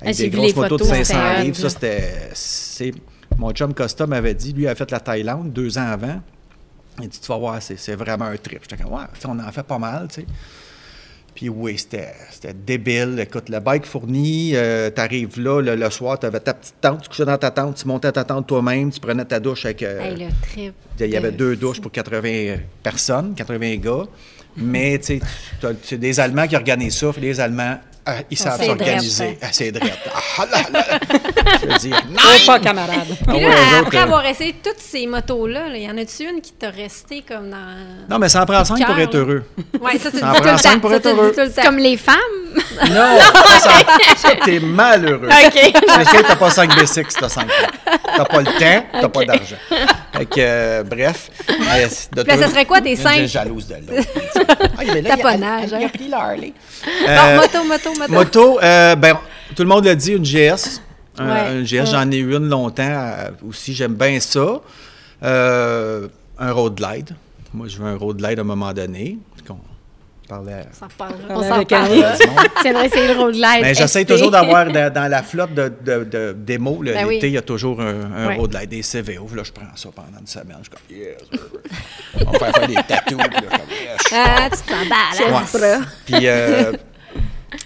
[0.00, 1.56] Ah, Avec j'ai des grosses motos de photos, 500 c'était livres.
[1.56, 2.92] Ça, c'était.
[3.36, 6.20] Mon chum Costa m'avait dit, lui, il a fait la Thaïlande deux ans avant.
[7.00, 8.60] Il dit, tu vas voir, c'est vraiment un trip.
[8.62, 10.26] J'étais comme, ouais, on en fait pas mal, tu sais.
[11.38, 12.12] Puis oui, c'était
[12.52, 13.16] débile.
[13.20, 17.08] Écoute, le bike fourni, euh, t'arrives là, le, le soir, t'avais ta petite tente, tu
[17.08, 19.84] couchais dans ta tente, tu montais à ta tente toi-même, tu prenais ta douche avec...
[19.84, 20.74] euh, Hey, le trip.
[20.98, 24.02] il y avait de deux douches pour 80 personnes, 80 gars.
[24.56, 25.20] Mais, tu sais,
[25.84, 27.12] c'est des Allemands qui organisent ça.
[27.20, 27.78] Les Allemands,
[28.10, 29.38] ah, ils savent c'est s'organiser.
[29.42, 29.98] Ah, c'est drette.
[30.38, 30.98] Ah, là, là.
[31.62, 33.06] Je veux dire, Oh, pas camarade.
[33.06, 35.90] Puis Ah là, ouais, eux autres, après euh, avoir essayé toutes ces motos-là, il y
[35.90, 37.76] en a-tu une qui t'a resté comme dans.
[38.08, 39.44] Non, mais ça en prend cinq pour être heureux.
[39.80, 40.80] Ouais, ça, dis tout prend le cinq temps.
[40.80, 41.34] pour être heureux.
[41.62, 42.16] Comme les femmes?
[42.90, 43.18] Non,
[43.60, 43.70] ça,
[44.16, 45.28] ça, t'es malheureux.
[45.46, 45.52] OK.
[45.52, 47.46] C'est sûr que t'as pas 5 B6 si t'as 5
[48.16, 49.56] T'as pas le temps, t'as pas d'argent.
[50.18, 51.30] Fait que, euh, bref.
[51.48, 53.26] euh, de Puis là, toi- ça serait quoi tes Une cinq?
[53.26, 54.08] jalouse de l'autre?
[54.78, 55.88] Ah, là, il a- Taponnage, Il a hein.
[55.92, 56.52] pris l'Harley.
[56.84, 58.12] Bon, Euh, moto, moto, moto.
[58.12, 59.16] Moto, euh, ben,
[59.56, 60.80] tout le monde l'a dit, une GS.
[61.18, 61.40] Un, Ouais.
[61.40, 64.60] un GS, j'en ai eu une longtemps euh, aussi, j'aime bien ça.
[65.22, 67.10] Un road glide.
[67.52, 69.18] Moi, je veux un road glide à un moment donné.
[70.28, 71.34] Parlais On s'en reparlera.
[71.34, 73.62] On s'en viendrais essayer le road glide.
[73.62, 76.84] Mais j'essaie toujours d'avoir dans, la flotte de, de, de démos.
[76.84, 77.14] Ben oui.
[77.14, 78.36] L'été, il y a toujours un, un Ouais.
[78.36, 79.28] road light, des CVO.
[79.34, 80.58] Là, je prends ça pendant une semaine.
[80.62, 81.16] Je suis comme, yes.
[81.30, 82.26] sir.
[82.26, 83.18] On va faire, faire des tatous.
[84.12, 85.32] Ah, tu t'emballes.
[85.62, 85.86] Ouais.
[86.04, 86.72] Puis, euh,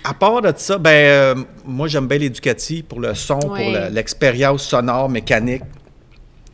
[0.04, 1.34] à part de ça, ben, euh,
[1.64, 3.56] moi, j'aime bien l'éducatif pour le son, pour
[3.90, 5.62] l'expérience sonore, mécanique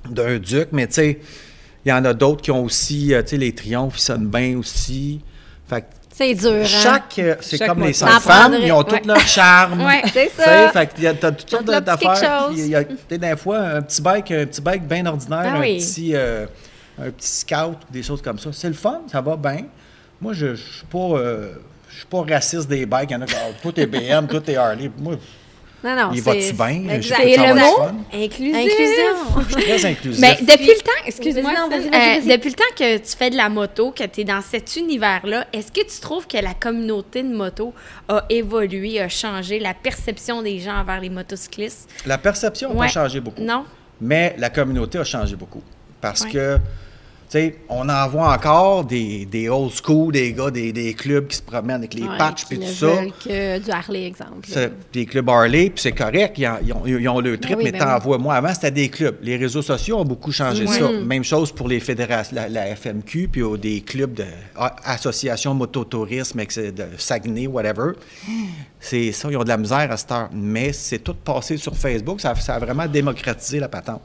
[0.09, 0.69] d'un duc.
[0.73, 1.19] Mais tu sais,
[1.85, 4.29] il y en a d'autres qui ont aussi, euh, tu sais, les triomphes, ils sonnent
[4.29, 5.21] bien aussi.
[5.69, 5.87] Fait que
[6.19, 6.65] C'est dur, hein?
[6.65, 9.03] chaque, euh, c'est comme les cinq femmes, ils ont tous ouais.
[9.07, 9.81] leur charme.
[9.87, 10.03] Ouais.
[10.13, 10.69] C'est Tu sais, ça.
[10.73, 12.49] fait qu'il y a toutes sortes Tout d'affaires.
[12.51, 15.61] Il y a, des fois, un petit bike, un petit bike bien ordinaire, Ah un,
[15.61, 15.79] oui.
[15.79, 16.47] petit, euh,
[17.01, 18.51] un petit scout, des choses comme ça.
[18.53, 19.67] C'est le fun, ça va bien.
[20.21, 21.53] Moi, je ne suis pas, euh,
[21.89, 23.11] je suis pas raciste des bikes.
[23.11, 24.91] Il y en a qui ah, tout est BM, tout est Harley.
[24.99, 25.15] Moi,
[25.85, 27.01] Non, non, il c'est- va-tu bien?
[27.01, 27.99] C'est le va mot?
[28.13, 28.59] Inclusion.
[29.49, 30.21] je suis très inclusif.
[30.21, 33.93] Mais depuis le temps, excuse-moi, euh, depuis le temps que tu fais de la moto,
[33.93, 37.73] que tu es dans cet univers-là, est-ce que tu trouves que la communauté de moto
[38.09, 41.89] a évolué, a changé, la perception des gens envers les motocyclistes?
[42.07, 42.87] La perception n'a Ouais.
[42.87, 43.43] pas changé beaucoup.
[43.43, 43.65] Non?
[44.01, 45.63] Mais la communauté a changé beaucoup.
[46.01, 46.31] Parce Ouais.
[46.31, 46.59] que,
[47.31, 51.27] tu sais, on en voit encore des, des old school, des gars, des, des clubs
[51.27, 52.87] qui se promènent avec les Ouais, patchs et tout ça.
[53.25, 54.49] que du Harley, exemple.
[54.93, 57.65] Des clubs Harley, puis c'est correct, ils, en- ils ont, ils ont le trip, oui,
[57.65, 58.01] mais ben t'en oui.
[58.03, 58.19] vois.
[58.19, 59.17] Moi, avant, c'était des clubs.
[59.23, 60.91] Les réseaux sociaux ont beaucoup changé ça.
[60.91, 64.25] Même chose pour les fédérations, la, la FMQ, puis au- des clubs de
[64.57, 67.93] a- associations mototourisme, de Saguenay, whatever.
[68.81, 70.29] C'est ça, ils ont de la misère à cette heure.
[70.33, 72.21] Mais c'est tout passé sur Facebook.
[72.21, 74.01] Ça, ça a vraiment démocratisé la patente.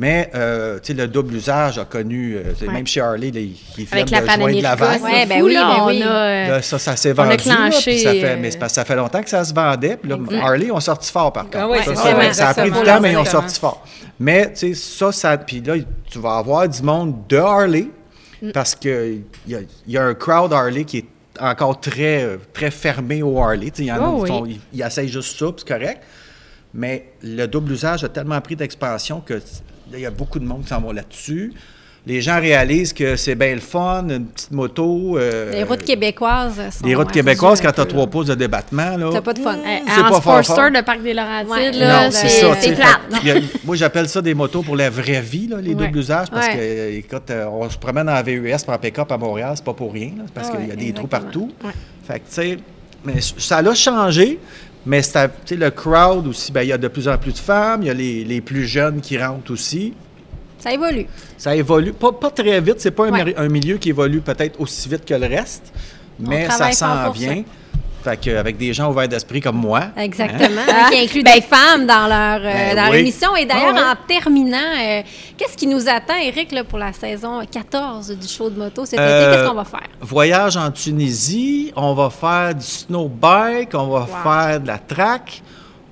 [0.00, 2.72] Mais, euh, tu sais, le double usage a connu, euh, Ouais.
[2.72, 5.00] même chez Harley, les, qui fait Avec de la joint de Panamérica, Laval.
[5.02, 6.02] Ouais, ben oui, là, ben on oui.
[6.04, 7.48] a, euh, Là, ça, ça s'est on a vendu.
[7.48, 7.80] là, ça
[8.12, 9.96] fait, mais c'est parce que ça fait longtemps que ça se vendait.
[9.96, 11.58] Puis là, Harley ont sorti fort, par contre.
[11.60, 13.16] Ah oui, Ça, c'est ça, ça, ça, ouais, ça a pris du temps, mais ils
[13.18, 13.84] ont sorti fort.
[14.20, 15.36] Mais, tu sais, ça, ça.
[15.36, 15.74] Puis là,
[16.08, 17.86] tu vas avoir du monde de Harley
[18.40, 18.52] Mm.
[18.52, 21.04] parce qu'il y a, il y a un crowd Harley qui est
[21.40, 23.70] encore très, très fermé au Harley.
[23.72, 24.28] Tu sais, Il y en a Oh qui oui.
[24.28, 26.02] font- ils, ils essayent juste ça, puis c'est correct.
[26.72, 29.40] Mais le double usage a tellement pris d'expansion que
[29.92, 31.52] il y a beaucoup de monde qui s'en va là-dessus.
[32.06, 35.18] Les gens réalisent que c'est bien le fun, une petite moto.
[35.18, 36.86] euh, Les routes québécoises sont...
[36.86, 39.10] les routes ouais, québécoises, quand un tu as trois pouces de débattement, là.
[39.12, 39.56] T'as pas de fun.
[39.56, 41.70] Euh, C'est pas fort, Sportster de Parc des Laurentides, Ouais.
[41.72, 43.22] là, non, c'est tu plate.
[43.22, 45.86] fait- a- moi, j'appelle ça des motos pour la vraie vie, là, les Ouais.
[45.86, 46.54] doubles usages, parce Ouais.
[46.56, 49.74] que, écoute, euh, on se promène en VUS pour en pick-up à Montréal, c'est pas
[49.74, 51.50] pour rien, là, parce Ah qu'il y a des trous partout.
[51.62, 51.72] Ouais.
[52.06, 52.58] Fait que, tu sais,
[53.04, 54.38] mais ça l'a changé,
[54.86, 55.00] mais
[55.50, 57.90] le crowd aussi, ben, il y a de plus en plus de femmes, il y
[57.90, 59.92] a les, les plus jeunes qui rentrent aussi.
[60.58, 61.06] Ça évolue.
[61.36, 63.18] Ça évolue, pas, pas très vite, c'est pas un, Ouais.
[63.18, 65.72] mari- un milieu qui évolue peut-être aussi vite que le reste,
[66.18, 67.44] mais ça s'en vient.
[68.08, 69.80] Fait que, avec des gens ouverts d'esprit comme moi.
[69.96, 70.62] hein, Exactement.
[70.68, 70.88] Ah.
[70.90, 72.98] qui inclut Ben, des femmes dans leur, euh, Ben dans leur oui.
[72.98, 73.34] émission.
[73.36, 75.02] Et d'ailleurs, Ah en terminant, euh,
[75.36, 78.98] qu'est-ce qui nous attend, Eric, là, pour la saison 14 du show de moto cet
[78.98, 79.36] Euh, été?
[79.36, 79.88] Qu'est-ce qu'on va faire?
[80.00, 85.42] Voyage en Tunisie, on va faire du snowbike, on va faire de la track,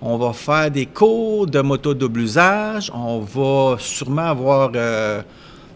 [0.00, 4.70] on va faire des cours de moto double usage, on va sûrement avoir...
[4.74, 5.22] euh,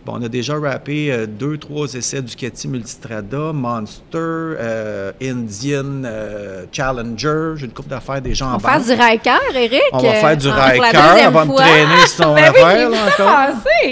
[0.05, 6.65] bon, on a déjà rappé euh, deux, trois essais Ducati Multistrada, Monster, euh, Indian euh,
[6.73, 9.83] Challenger, j'ai une couple d'affaires déjà en On va faire du Riker, Eric.
[9.93, 11.63] On va faire du pour la Riker, deuxième on va me fois.
[11.63, 13.47] traîner sur ton Ben oui, affaire, là, ça encore.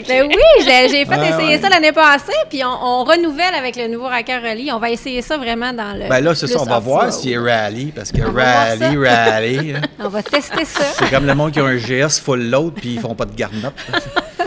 [0.08, 0.34] Ben oui,
[0.66, 1.60] j'ai fait Ouais, essayer ouais.
[1.60, 4.70] ça l'année passée, puis on, on renouvelle avec le nouveau Riker Rally.
[4.72, 6.08] On va essayer ça vraiment dans le.
[6.08, 9.72] Ben là, c'est ça, on va voir s'il est rally, parce que On rally, rally...
[9.74, 9.80] hein.
[10.00, 10.84] On va tester ça.
[10.98, 13.34] C'est comme le monde qui a un GS full load puis ils font pas de
[13.34, 13.74] garnotte.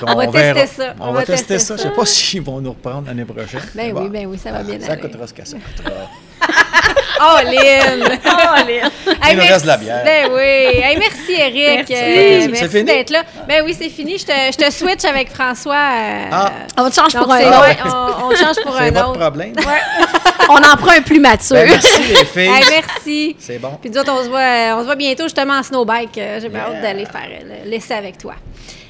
[0.00, 0.60] Donc, On va verra.
[0.60, 0.94] tester ça.
[1.00, 1.76] On, va, tester, ça.
[1.76, 3.60] Je sais pas s'ils vont nous reprendre l'année prochaine.
[3.74, 4.02] Ben Bon.
[4.02, 5.00] oui, ben oui, ça va bien Ça aller.
[5.02, 5.94] coûtera ce que ça coûtera.
[7.24, 8.18] Oh, Lynn!
[9.30, 10.02] Il nous reste de la bière.
[10.04, 10.40] Ben oui.
[10.82, 11.88] Hey, merci, Eric.
[11.88, 11.94] Merci.
[11.94, 12.84] Euh, C'est merci fini?
[12.84, 13.22] d'être là.
[13.46, 14.18] Ben oui, c'est fini.
[14.18, 15.74] Je te, je te switch avec François.
[15.74, 16.50] euh, Ah.
[16.78, 17.60] On te change donc, pour un c'est- autre.
[17.60, 19.20] ouais, on, on change pour C'est un votre autre.
[19.20, 19.52] problème.
[20.48, 21.54] On en prend un plus mature.
[21.54, 22.50] Ben, merci les filles.
[22.52, 23.36] Hey, merci.
[23.38, 23.78] C'est bon.
[23.80, 26.18] Puis nous autres, on se voit, on se voit bientôt justement en snowbike.
[26.18, 26.74] Euh, J'ai bien Yeah.
[26.76, 28.34] hâte d'aller faire euh, l'essai avec toi.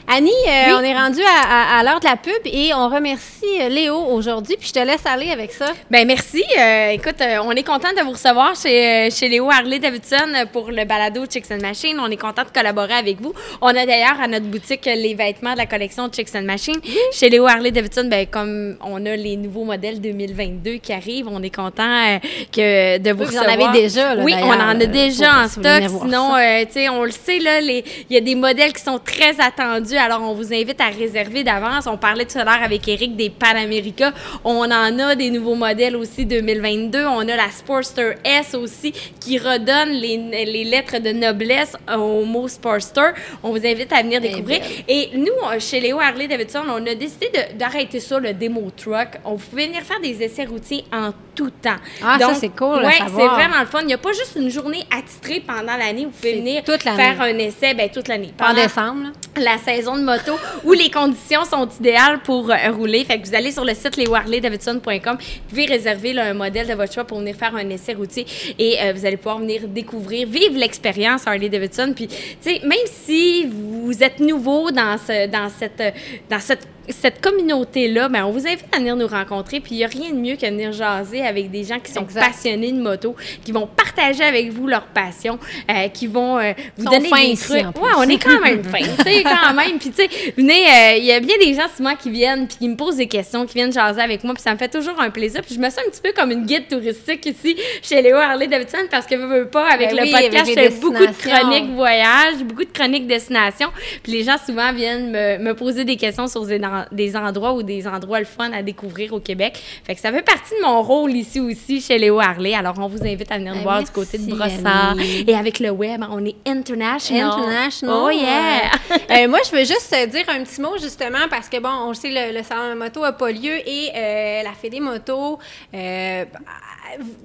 [0.08, 3.44] Annie, euh, on est rendu à, à- à l'heure de la pub et on remercie
[3.60, 4.56] euh, Léo aujourd'hui.
[4.58, 5.66] Puis je te laisse aller avec ça.
[5.90, 6.42] Ben merci.
[6.58, 10.16] Euh, écoute, euh, on est content de vous recevoir chez, chez Léo Harley Davidson
[10.52, 11.98] pour le balado Chicks and Machine.
[12.00, 13.32] On est content de collaborer avec vous.
[13.60, 16.76] On a d'ailleurs à notre boutique les vêtements de la collection Chicks and Machine.
[17.12, 21.42] Chez Léo Harley Davidson, ben comme on a les nouveaux modèles 2022 qui arrivent, on
[21.42, 22.18] est content
[22.54, 23.70] que de vous Oui, vous en recevoir.
[23.70, 25.82] avez déjà, là, Oui, on en a déjà en stock.
[26.02, 26.32] Sinon,
[26.66, 29.91] tu sais, on le sait là, il y a des modèles qui sont très attendus
[29.96, 31.86] Alors, on vous invite à réserver d'avance.
[31.86, 34.12] On parlait tout à l'heure avec Eric des Panamérica.
[34.44, 37.04] On en a des nouveaux modèles aussi 2022.
[37.04, 42.48] On a la Sportster S aussi qui redonne les, les lettres de noblesse au mot
[42.48, 43.12] Sportster.
[43.42, 44.60] On vous invite à venir est découvrir.
[44.88, 49.08] Et nous, euh, chez Léo Harley Davidson, on a décidé d'arrêter ça, le démo truck.
[49.24, 51.76] On pouvait venir faire des essais routiers en tout temps.
[52.02, 53.80] Ah, ça, c'est cool à Ouais, c'est vraiment le fun.
[53.80, 56.04] Il n'y a pas juste une journée attitrée pendant l'année.
[56.04, 58.32] Vous pouvez venir toute faire un essai ben, toute l'année.
[58.40, 59.42] En décembre, là.
[59.42, 60.32] la saison de moto
[60.64, 63.04] où les conditions sont idéales pour euh, rouler.
[63.04, 66.92] Fait que vous allez sur le site leoharleydavidson.com, vous pouvez réserver un modèle de votre
[66.92, 68.26] choix pour venir faire un essai routier
[68.58, 71.92] et euh, vous allez pouvoir venir découvrir, vivre l'expérience Harley Davidson.
[71.94, 75.90] Puis, tu sais, même si vous êtes nouveau dans, ce, dans cette, euh,
[76.30, 79.60] dans cette cette communauté-là, ben, on vous invite à venir nous rencontrer.
[79.60, 82.02] Puis il n'y a rien de mieux que venir jaser avec des gens qui sont
[82.02, 82.26] Exact.
[82.26, 83.14] passionnés de moto,
[83.44, 85.38] qui vont partager avec vous leur passion,
[85.70, 87.82] euh, qui vont euh, vous donner des trucs.
[87.82, 89.78] Ouais, on est quand même fin, tu sais, quand même.
[89.78, 92.56] Puis, tu sais, venez, euh, il y a bien des gens souvent qui viennent, puis
[92.58, 95.00] qui me posent des questions, qui viennent jaser avec moi, puis ça me fait toujours
[95.00, 95.42] un plaisir.
[95.42, 98.48] Puis, je me sens un petit peu comme une guide touristique ici chez Léo Harley
[98.48, 101.70] Davidson, parce que, veux pas, avec Ben le oui, podcast, je fais beaucoup de chroniques
[101.70, 103.68] voyages, beaucoup de chroniques destination.
[104.02, 106.58] Puis, les gens souvent viennent me, me poser des questions sur des,
[106.90, 109.60] des endroits ou des endroits le fun à découvrir au Québec.
[109.84, 112.54] Fait que ça fait partie de mon rôle ici aussi chez Léo Harley.
[112.54, 114.92] Alors, on vous invite à venir nous Ben, voir du côté de Brossard.
[114.92, 115.24] Annie.
[115.26, 117.30] Et avec le web, on est international.
[117.30, 117.94] International.
[117.96, 118.70] Oh yeah!
[119.10, 122.08] Euh, moi, je veux juste dire un petit mot, justement, parce que, bon, on sait,
[122.10, 125.38] le, le salon de moto n'a pas lieu et euh, la Fédé Moto
[125.74, 126.24] euh,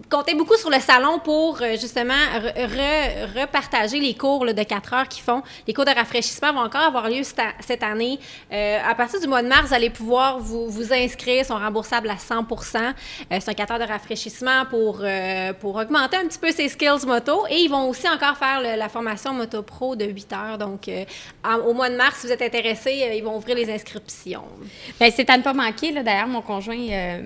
[0.09, 4.63] comptait beaucoup sur le salon pour, euh, justement, re- re- repartager les cours là, de
[4.63, 5.41] 4 heures qu'ils font.
[5.68, 8.20] Les cours de rafraîchissement vont encore avoir lieu cette, année.
[8.51, 11.41] Euh, à partir du mois de mars, vous allez pouvoir vous, vous inscrire.
[11.41, 12.45] Ils sont remboursables à 100
[12.82, 16.70] Euh, C'est un 4 heures de rafraîchissement pour, euh, pour augmenter un petit peu ses
[16.70, 17.45] skills moto.
[17.49, 20.57] Et ils vont aussi encore faire le- la formation Moto Pro de 8 heures.
[20.57, 20.89] Donc,
[21.43, 24.43] en- au mois de mars, si vous êtes intéressé, ils vont ouvrir les inscriptions.
[24.99, 25.91] Ben, c'est à ne pas manquer.
[25.91, 26.78] D'ailleurs, mon conjoint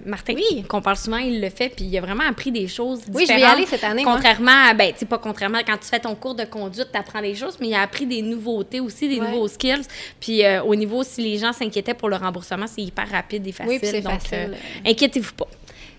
[0.05, 0.33] Martin,
[0.67, 3.27] qu'on parle souvent, il le fait, puis il a vraiment appris des choses Oui, je
[3.27, 3.57] vais y différentes.
[3.57, 4.13] aller cette année, moi.
[4.15, 6.97] Contrairement à, ben, tu sais, pas contrairement, quand tu fais ton cours de conduite, tu
[6.97, 9.29] apprends des choses, mais il a appris des nouveautés aussi, des Ouais.
[9.31, 9.83] nouveaux skills.
[10.19, 13.51] Puis euh, au niveau, si les gens s'inquiétaient pour le remboursement, c'est hyper rapide et
[13.51, 13.79] facile.
[13.81, 14.57] Oui, c'est donc, facile.
[14.85, 15.47] euh, inquiétez-vous pas.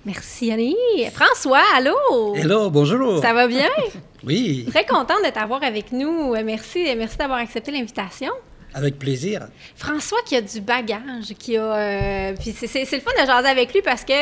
[0.05, 0.75] Merci, Annie.
[1.15, 2.35] François, allô?
[2.35, 3.21] Hello, bonjour.
[3.23, 3.69] Ça va bien?
[4.25, 6.33] Oui, Très contente de t'avoir avec nous.
[6.35, 8.31] Euh, Merci, merci d'avoir accepté l'invitation.
[8.75, 9.47] Avec plaisir.
[9.77, 11.63] François qui a du bagage, qui a.
[11.63, 14.13] euh, puis c'est, le fun de jaser avec lui parce que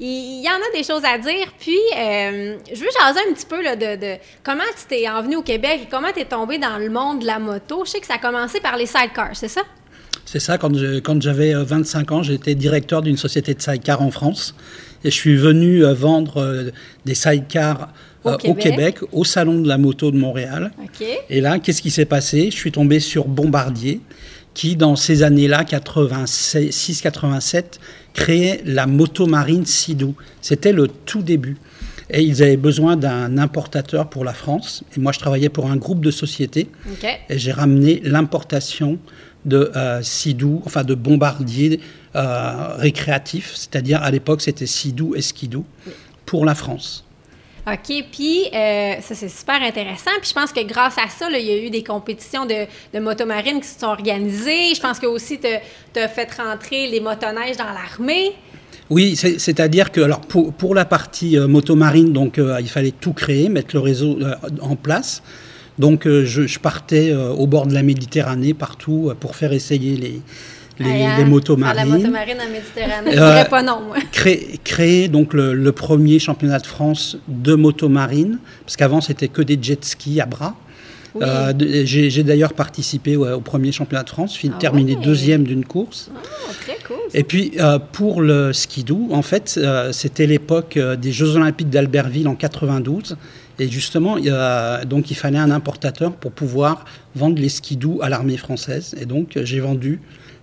[0.00, 1.52] il, il y en a des choses à dire.
[1.58, 5.36] Puis euh, je veux jaser un petit peu là, de, de comment tu t'es envenu
[5.36, 7.82] au Québec et comment tu es tombé dans le monde de la moto.
[7.84, 9.62] Je sais que ça a commencé par les sidecars, c'est ça?
[10.24, 14.02] C'est ça, quand je- quand j'avais euh, 25 ans, j'étais directeur d'une société de sidecar
[14.02, 14.54] en France.
[15.04, 16.70] Et je suis venu euh, vendre euh,
[17.06, 17.88] des sidecars
[18.28, 18.62] Au euh, au Québec.
[18.62, 20.72] Québec, au Salon de la moto de Montréal.
[21.28, 22.50] Et là, qu'est-ce qui s'est passé?
[22.50, 24.00] Je suis tombé sur Bombardier,
[24.54, 27.64] qui, dans ces années-là, 86-87,
[28.14, 30.14] créait la moto marine Sidou.
[30.40, 31.56] C'était le tout début.
[32.10, 34.82] Et ils avaient besoin d'un importateur pour la France.
[34.96, 36.68] Et moi, je travaillais pour un groupe de sociétés.
[37.28, 38.98] Et j'ai ramené l'importation
[39.44, 41.80] de euh, Sidou, enfin de Bombardier
[42.16, 45.64] euh, récréatif, c'est-à-dire à l'époque c'était Sidou et Skidou,
[46.26, 47.04] pour la France.
[47.72, 50.10] OK, puis euh, ça, c'est super intéressant.
[50.20, 52.98] Puis je pense que grâce à ça, il y a eu des compétitions de, de
[53.00, 54.74] motomarines qui se sont organisées.
[54.74, 58.32] Je pense que aussi, tu as fait rentrer les motoneiges dans l'armée.
[58.90, 63.12] Oui, c'est- c'est-à-dire que alors pour, la partie euh, motomarine, donc euh, il fallait tout
[63.12, 64.18] créer, mettre le réseau
[64.60, 65.22] en place.
[65.78, 70.20] Donc je, partais au bord de la Méditerranée partout pour faire essayer les,
[70.78, 71.96] les, Ah, les motos faire La marines.
[72.04, 73.12] motomarine en Méditerranée.
[73.12, 73.96] Je Euh, dirais pas non, moi.
[74.12, 79.42] Créer, créer donc le, le premier championnat de France de motomarine, parce qu'avant c'était que
[79.42, 80.54] des jet skis à bras.
[81.14, 81.22] Oui.
[81.26, 81.52] Euh,
[81.86, 85.02] J'ai d'ailleurs participé ouais, au premier championnat de France, Ah terminé ouais.
[85.02, 86.10] deuxième d'une course.
[86.14, 86.96] Oh, très cool.
[87.14, 92.28] Et puis euh, pour le skidoo, en fait, euh, c'était l'époque des Jeux Olympiques d'Albertville
[92.28, 93.16] en 92.
[93.60, 94.16] Et justement,
[94.86, 96.84] donc il fallait un importateur pour pouvoir
[97.16, 98.94] vendre les skidoo à l'armée française.
[99.00, 100.00] Et donc j'ai vendu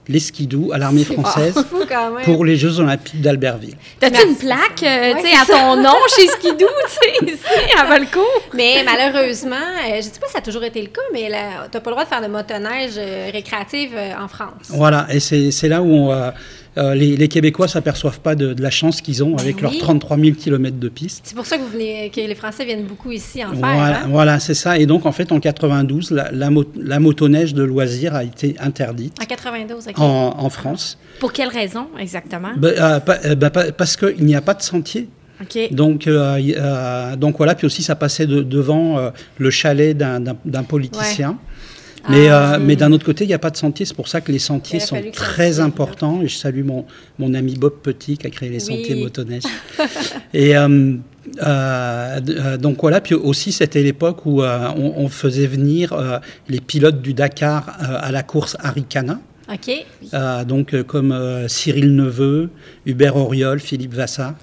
[0.07, 2.23] les skidoo à l'armée française fou quand même.
[2.23, 3.75] pour les Jeux Olympiques d'Albertville.
[3.99, 8.21] T'as-tu une plaque euh, Ouais, tu sais, à ton nom chez sais, ici, à Valco?
[8.53, 11.25] Mais malheureusement, euh, je ne sais pas si ça a toujours été le cas, mais
[11.25, 14.69] tu n'as pas le droit de faire de motoneige euh, récréative euh, en France.
[14.69, 16.31] Voilà, et c'est c'est là où on,
[16.77, 19.79] euh, les, les Québécois s'aperçoivent pas de, de la chance qu'ils ont avec leurs oui.
[19.79, 21.21] 33 000 km de piste.
[21.23, 23.59] C'est pour ça que, vous venez, que les Français viennent beaucoup ici en faire.
[23.59, 24.07] Voilà, hein?
[24.09, 24.77] voilà c'est ça.
[24.77, 28.55] Et donc, en fait, en 92, la, la, mo- la motoneige de loisirs a été
[28.59, 29.99] interdite En 92, OK.
[29.99, 30.97] en, en France.
[31.19, 32.49] Pour quelle raison, exactement?
[32.57, 35.07] Ben, euh, pa- euh, pa- parce qu'il n'y a pas de sentier.
[35.71, 41.37] Donc, euh, euh, voilà, puis aussi ça passait de- devant euh, le chalet d'un politicien.
[42.09, 42.55] Mais, Ah.
[42.55, 43.85] euh, mais d'un autre côté, il n'y a pas de sentier.
[43.85, 46.21] C'est pour ça que les sentiers sont très importants.
[46.21, 46.85] Et je salue mon,
[47.19, 48.77] mon ami Bob Petit qui a créé les Oui.
[48.77, 49.43] sentiers motoneige.
[50.33, 50.93] et euh,
[51.43, 53.01] euh, euh, donc voilà.
[53.01, 57.77] Puis aussi, c'était l'époque où euh, on, on faisait venir euh, les pilotes du Dakar
[57.81, 59.19] euh, à la course Arikana.
[59.51, 59.71] OK.
[60.13, 62.49] Euh, donc euh, comme euh, Cyril Neveu,
[62.85, 64.33] Hubert Auriol, Philippe Vassar,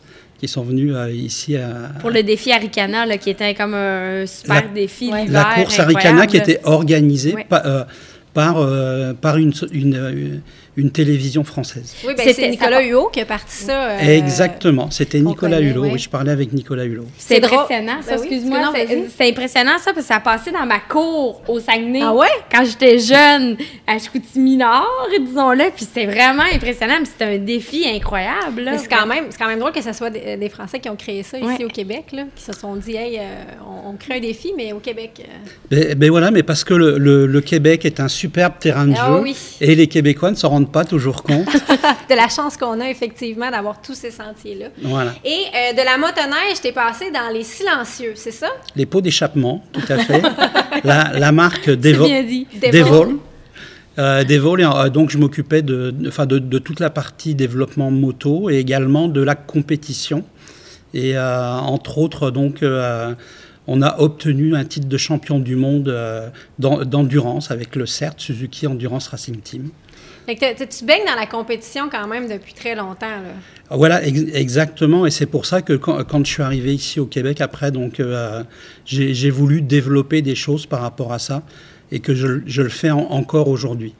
[0.43, 4.26] qui sont venus euh, ici à, Pour le défi Arikana, là, qui était comme un
[4.26, 5.24] super La- défi Ouais.
[5.28, 6.51] la course Arikana qui incroyable.
[6.51, 7.47] était organisée Ouais.
[7.49, 7.84] pa- euh,
[8.34, 10.40] par, euh, par une, une,
[10.76, 11.94] une télévision française.
[12.06, 13.90] Oui, ben, C'était- Nicolas ça- Hulot qui a parti ça.
[13.90, 15.82] euh, Exactement, c'était Nicolas connaît, Hulot.
[15.82, 15.90] ouais.
[15.92, 17.04] Oui, je parlais avec Nicolas Hulot.
[17.18, 18.60] C'est impressionnant, ça, Ben oui, excuse-moi.
[18.60, 22.00] non, c'est- impressionnant, ça, parce que ça a passé dans ma cour au Saguenay.
[22.02, 22.26] Ah ouais?
[22.50, 23.56] Quand j'étais jeune,
[23.86, 25.64] à Chicoutimi Nord, disons-le.
[25.76, 26.96] Puis c'était vraiment impressionnant.
[26.98, 28.62] Puis c'était un défi incroyable.
[28.64, 30.88] Mais c'est quand, même, c'est quand même drôle que ce soit des, des Français qui
[30.88, 31.64] ont créé ça ici Ouais.
[31.64, 33.22] au Québec, là, qui se sont dit, hey, euh,
[33.66, 35.20] on, on crée un défi, mais au Québec.
[35.20, 35.26] euh,
[35.70, 38.94] Ben, ben voilà, mais parce que le, le- le Québec est un superbe terrain de
[38.98, 39.36] Ah jeu oui.
[39.60, 41.46] et les Québécois ne s'en rendent pas toujours compte.
[42.10, 44.66] de la chance qu'on a effectivement d'avoir tous ces sentiers-là.
[44.82, 45.14] voilà.
[45.24, 48.48] Et euh, de la motoneige, t'es passé dans les silencieux, c'est ça?
[48.76, 50.22] Les pots d'échappement, tout à fait.
[50.84, 52.46] la, la marque C'est Devo- bien dit.
[52.72, 53.16] Devol.
[53.98, 57.90] Euh, Devol, et, euh, donc je m'occupais de, de- de, de toute la partie développement
[57.90, 60.24] moto et également de la compétition.
[60.94, 63.14] Et euh, entre autres, donc, euh,
[63.66, 68.14] on a obtenu un titre de champion du monde euh, d'en- d'endurance avec le CERT
[68.18, 69.68] Suzuki Endurance Racing Team.
[70.26, 73.06] Fait que tu baignes dans la compétition quand même depuis très longtemps.
[73.06, 73.32] Là?
[73.70, 75.04] Voilà, ex- exactement.
[75.06, 77.98] Et c'est pour ça que quand, quand je suis arrivé ici au Québec, après, donc,
[78.00, 78.42] euh,
[78.84, 81.42] j'ai voulu développer des choses par rapport à ça
[81.90, 83.94] et que je, je le fais en- encore aujourd'hui.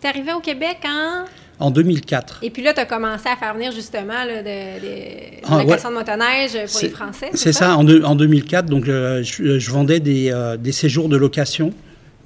[0.00, 1.24] T'es arrivé au Québec en...
[1.60, 2.38] En 2004.
[2.42, 5.64] Et puis là, tu as commencé à faire venir justement là, de, de- de Ah,
[5.64, 7.30] de motoneige pour les Français.
[7.34, 11.08] C'est ça, en, deux- en 2004, donc, euh, je, je vendais des, euh, des séjours
[11.08, 11.72] de location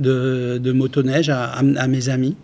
[0.01, 2.37] de, de motoneige à, à- à mes amis.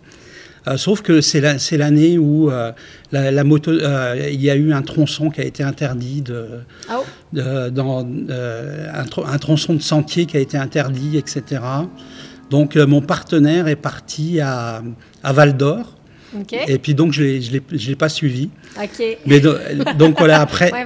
[0.69, 2.71] Euh, sauf que c'est la- c'est l'année où euh,
[3.11, 6.45] la, la moto, euh, il y a eu un tronçon qui a été interdit de,
[6.91, 7.03] Oh,
[7.33, 11.61] de- dans, un, tro- un tronçon de sentier qui a été interdit, etc.
[12.49, 14.83] Donc mon partenaire est parti à,
[15.23, 15.95] à Val d'Or.
[16.67, 18.49] Et puis donc je ne l'ai pas suivi.
[19.25, 19.55] Mais do-
[19.97, 20.85] donc voilà, après, Ouais,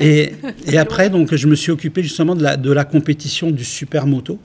[0.00, 0.32] euh,
[0.68, 3.64] et, et après, donc, je me suis occupé justement de la, de la compétition du
[3.64, 4.34] supermoto.
[4.34, 4.40] Par-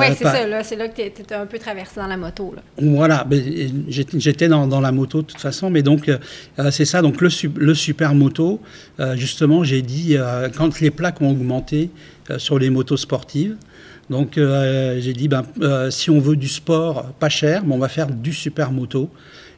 [0.00, 0.64] ouais, c'est ça, là.
[0.64, 2.62] C'est là que tu étais un peu traversé dans la moto, là.
[2.80, 3.40] Voilà, ben,
[3.88, 6.18] j'étais dans, dans la moto de toute façon, mais donc euh,
[6.58, 7.02] euh, c'est ça.
[7.02, 8.60] Donc le, su- le supermoto,
[9.00, 11.90] euh, justement, j'ai dit euh, quand les plaques ont augmenté
[12.38, 13.56] sur les motos sportives.
[14.10, 15.44] Donc j'ai dit ben,
[15.90, 19.10] si on veut du sport pas cher, ben, on va faire du supermoto.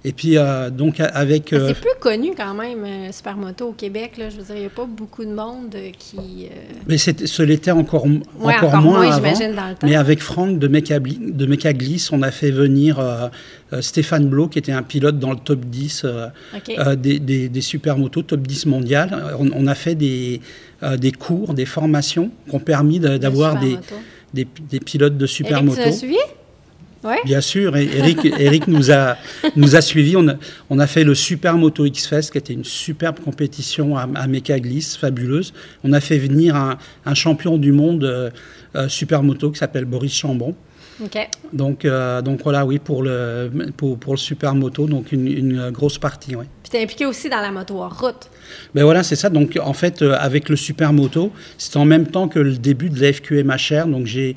[0.08, 3.72] Et puis euh, donc avec Mais euh, C'est peu connu quand même, euh, Supermoto au
[3.72, 4.12] Québec.
[4.18, 4.30] Là.
[4.30, 6.46] Je veux dire, il n'y a pas beaucoup de monde euh, qui.
[6.46, 6.54] euh,
[6.86, 9.32] mais ce l'était encore, Ouais, encore, encore moins, moins, avant.
[9.32, 9.86] dans le temps.
[9.86, 13.00] Mais avec Franck de, Mecabli, de Mecaglis, on a fait venir
[13.80, 16.72] Stéphane Blo, qui était un pilote dans le top 10 euh, OK.
[16.78, 19.34] euh, des, des, des supermotos, top 10 mondial.
[19.40, 20.40] On, on a fait des,
[20.98, 23.94] des cours, des formations qui ont permis de- d'avoir des, Supermoto.
[24.34, 25.80] des, des pilotes de Eric, tu supermoto.
[25.80, 26.16] l'as suivi?
[27.06, 27.20] Ouais.
[27.24, 29.16] Bien sûr, et Eric, Eric nous a,
[29.54, 30.16] nous a suivis.
[30.16, 30.34] On a,
[30.70, 35.52] on a fait le Supermoto X-Fest, qui était une superbe compétition à, à Mecaglis, fabuleuse.
[35.84, 38.30] On a fait venir un, un champion du monde euh,
[38.74, 40.54] euh, Supermoto qui s'appelle Boris Chambon.
[41.52, 45.98] Donc, euh, donc voilà, oui, pour le, pour, pour le Supermoto, donc une, une grosse
[45.98, 46.46] partie, oui.
[46.62, 48.30] Puis t'es impliqué aussi dans la moto en route.
[48.74, 49.28] Ben voilà, c'est ça.
[49.28, 53.00] Donc en fait, euh, avec le Supermoto, c'était en même temps que le début de
[53.00, 53.86] la FQMHR.
[53.86, 54.36] Donc j'ai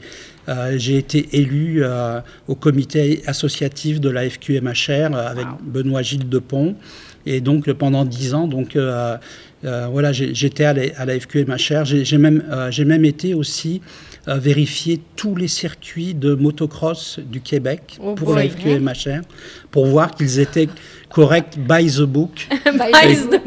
[0.77, 6.75] j'ai été élu euh, au comité associatif de la FQMHR euh, avec Benoît Gilles Depont.
[7.25, 9.17] Et donc euh, pendant dix ans, donc euh,
[9.65, 11.83] euh, voilà, j'étais à la, à la FQMHR.
[11.85, 13.81] J'ai même euh, même été aussi
[14.27, 18.49] euh, vérifier tous les circuits de motocross du Québec Oh pour la boy.
[18.51, 19.21] FQMHR
[19.71, 20.69] pour voir qu'ils étaient
[21.09, 22.47] corrects by the book.
[22.65, 23.39] Base de-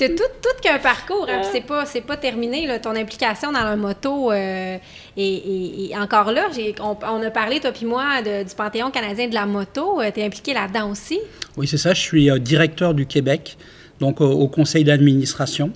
[0.00, 3.52] T'as tout, tout qu'un parcours, hein, puis c'est pas, c'est pas terminé, là, ton implication
[3.52, 4.32] dans la moto.
[4.32, 4.78] euh,
[5.16, 8.54] et, et- et encore là, j'ai, on, on a parlé, toi puis moi, de- du
[8.54, 10.00] Panthéon canadien de la moto.
[10.00, 11.18] Euh, T'es impliqué là-dedans aussi?
[11.56, 11.92] Oui, c'est ça.
[11.92, 13.58] Je suis euh, directeur du Québec,
[14.00, 15.70] donc au, au conseil d'administration,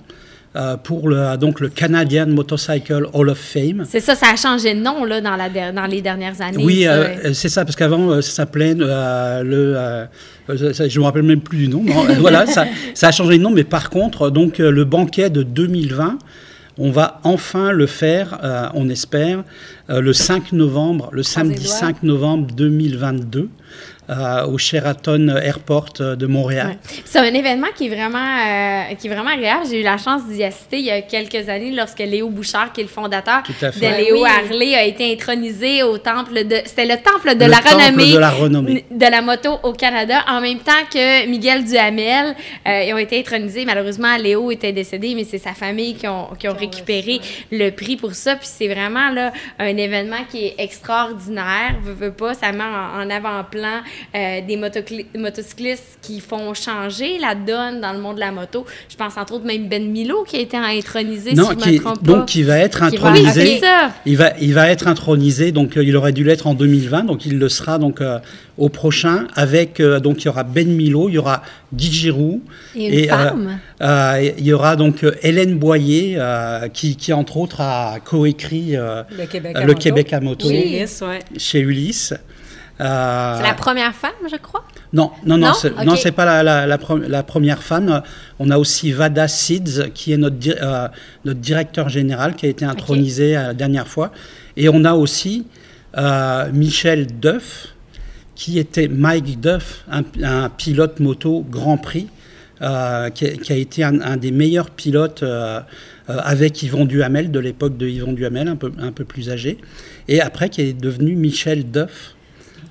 [0.55, 3.85] euh, pour le, donc, le Canadian Motorcycle Hall of Fame.
[3.89, 6.63] C'est ça, ça a changé de nom là, dans, la der- dans les dernières années.
[6.63, 10.05] Oui, euh, c'est ça, parce qu'avant, euh, ça s'appelait le.
[10.73, 11.83] ça- je ne me rappelle même plus du nom.
[12.19, 16.17] voilà, ça, ça a changé de nom, mais par contre, donc, le banquet de 2020.
[16.77, 19.45] On va enfin le faire, euh, on espère,
[19.89, 21.73] euh, le 5 novembre, le samedi doigts.
[21.73, 23.47] 5 novembre 2022,
[24.09, 26.67] euh, au Sheraton Airport euh, de Montréal.
[26.67, 26.77] Ouais.
[27.05, 29.65] C'est un événement qui est vraiment, euh, qui est vraiment agréable.
[29.69, 32.81] J'ai eu la chance d'y assister il y a quelques années lorsque Léo Bouchard, qui
[32.81, 34.29] est le fondateur de Léo Oui.
[34.29, 36.57] Harley, a été intronisé au temple de.
[36.65, 38.11] C'était le temple de Le la temple renommée.
[38.13, 38.85] de la renommée.
[38.91, 42.35] de la moto au Canada, en même temps que Miguel Duhamel.
[42.67, 43.65] Euh, ils ont été intronisés.
[43.65, 47.19] Malheureusement, Léo était décédé, mais c'est sa famille qui ont, qui ont récupéré
[47.51, 48.35] le prix pour ça.
[48.35, 51.75] Puis c'est vraiment là, un événement qui est extraordinaire.
[51.83, 53.81] Veux, veux pas, ça met en, en avant-plan
[54.15, 54.57] euh, des
[55.17, 58.65] motocyclistes qui font changer la donne dans le monde de la moto.
[58.89, 61.71] Je pense entre autres même Ben Milo qui a été intronisé, Non, si je qui,
[61.73, 62.11] me trompe pas.
[62.13, 63.61] donc qui va être va- intronisé.
[64.05, 67.25] Il va, il va être intronisé, donc euh, il aurait dû l'être en 2020, donc
[67.25, 68.19] il le sera donc euh,
[68.57, 69.27] au prochain.
[69.35, 71.41] Avec euh, donc il y aura Ben Milo, il y aura
[71.73, 72.41] Guy Giroux
[72.75, 73.59] Et une femme.
[73.81, 78.75] euh, il y aura donc euh, Hélène Boyer euh, qui, qui entre autres a coécrit
[78.75, 79.79] euh, Le Québec à le moto.
[79.79, 80.47] Québec à moto.
[80.49, 80.75] Chez Oui.
[80.77, 81.19] Ulysse, ouais.
[81.37, 82.13] chez Ulysse.
[82.81, 84.65] Euh, C'est la première femme, je crois?
[84.91, 85.47] Non, non, non,
[85.85, 85.95] Non?
[85.95, 88.01] c'est, pas la, la, la, pre- la première femme.
[88.39, 90.87] On a aussi Vada Sids, qui est notre, euh,
[91.23, 94.11] notre directeur général, qui a été intronisé la dernière fois.
[94.57, 95.45] Et on a aussi
[95.97, 97.69] euh, Michel Duff,
[98.35, 102.07] qui était Mike Duff, un, un pilote moto Grand Prix,
[102.59, 105.23] qui, a, qui a été un, un des meilleurs pilotes
[106.07, 109.57] avec Yvon Duhamel, de l'époque de Yvon Duhamel, un peu, un peu plus âgé.
[110.07, 112.14] Et après, qui est devenu Michel Duff.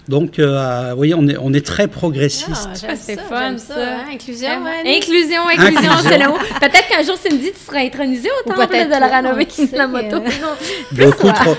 [0.07, 2.69] Donc, euh, vous voyez, on est, on est très progressiste.
[2.85, 3.75] Ah, Ah, c'est fun, ça.
[3.79, 4.05] hein.
[4.13, 4.49] Inclusion.
[4.51, 4.97] Annie?
[4.99, 6.09] Inclusion, inclusion, Inclusion.
[6.11, 6.37] c'est le mot.
[6.61, 9.67] Peut-être qu'un jour, Cindy, tu seras intronisée au temple peut-être de la toi, renommée qui
[9.67, 10.17] de la moto.
[10.17, 10.21] euh.
[10.93, 11.57] Beaucoup trop,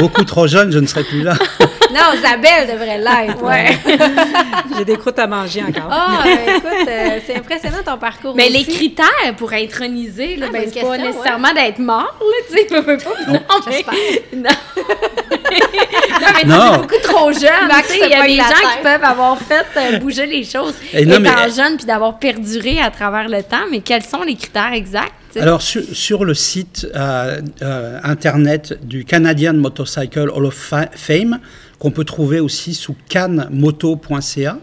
[0.00, 1.34] beaucoup trop jeune, je ne serai plus là.
[1.88, 3.40] Non, Isabelle devrait l'être.
[3.42, 3.78] Ouais.
[4.76, 5.88] J'ai des croûtes à manger encore.
[5.88, 9.06] Ah, euh, écoute, euh, c'est impressionnant ton parcours Mais les critères
[9.38, 12.82] pour introniser, là, Ah, ben, c'est pas question, nécessairement d'être mort, là, tu sais, pas.
[13.32, 13.94] Non, mais, J'espère.
[16.20, 16.26] Non.
[16.34, 16.74] mais tu Non.
[16.74, 17.68] es beaucoup trop jeune.
[17.68, 18.76] Max tu sais, Il y a des gens tête.
[18.78, 22.18] qui peuvent avoir fait euh, bouger les choses Et non, étant mais- jeune puis d'avoir
[22.18, 23.66] perduré à travers le temps.
[23.70, 25.12] Mais quels sont les critères exacts?
[25.38, 31.40] Alors, sur, sur le site euh, euh, internet du Canadian Motorcycle Hall of Fa- Fame,
[31.78, 34.58] qu'on peut trouver aussi sous canmoto.ca,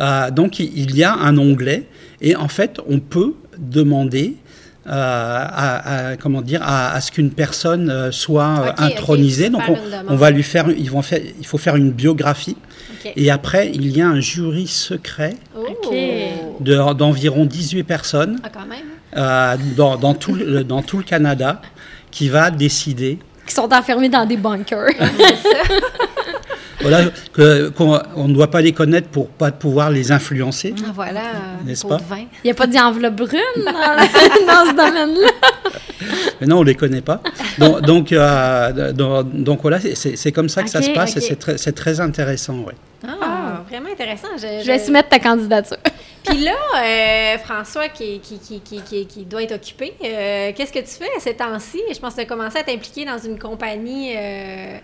[0.00, 1.84] euh, donc il il y a un onglet
[2.22, 4.49] et en fait, on peut demander euh,
[4.92, 9.48] à, à- comment dire, à, à ce qu'une personne euh, soit euh, intronisée.
[9.50, 9.62] Donc,
[10.08, 12.56] on, va lui faire, ils vont faire, il faut faire une biographie.
[13.16, 15.34] Et après, il y a un jury secret
[16.60, 18.78] de- d'environ 18 personnes Ah, quand même.
[19.16, 21.62] euh, dans, dans, tout le, dans tout le Canada
[22.10, 24.90] qui va décider Qui sont enfermés dans des bunkers.
[26.80, 30.74] voilà, que- qu'on on ne doit pas les connaître pour pas pouvoir les influencer.
[30.86, 31.20] Ah, voilà.
[31.64, 31.96] N'est-ce pas?
[31.98, 32.18] vin.
[32.42, 33.62] Il n'y a pas d'enveloppe brune dans,
[34.46, 35.30] dans ce domaine-là?
[36.40, 37.20] Mais non, on les connaît pas.
[37.58, 41.16] Donc, donc, euh, donc, donc voilà, c'est- comme ça que ça se passe ok.
[41.18, 42.58] et c'est très, c'est très intéressant.
[42.60, 42.74] Ouais.
[43.06, 44.28] Ah, vraiment intéressant.
[44.36, 45.76] Je, Je vais soumettre ta candidature.
[46.24, 50.86] Puis là, euh, François, qui, qui, qui, qui, doit être occupé, euh, qu'est-ce que tu
[50.86, 51.80] fais ces temps-ci?
[51.92, 54.78] Je pense que tu as commencé à t'impliquer dans une compagnie euh,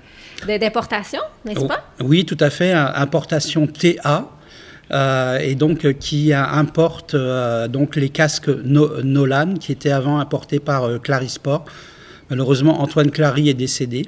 [0.58, 1.84] d'importation, n'est-ce Oh, pas?
[2.00, 2.72] Oui, tout à fait.
[2.72, 4.28] Importation TA.
[4.92, 7.14] euh, et donc qui importe
[7.68, 11.64] donc les casques No- Nolan qui étaient avant importés par Clarisport.
[12.30, 14.06] Malheureusement, Antoine Clary est décédé.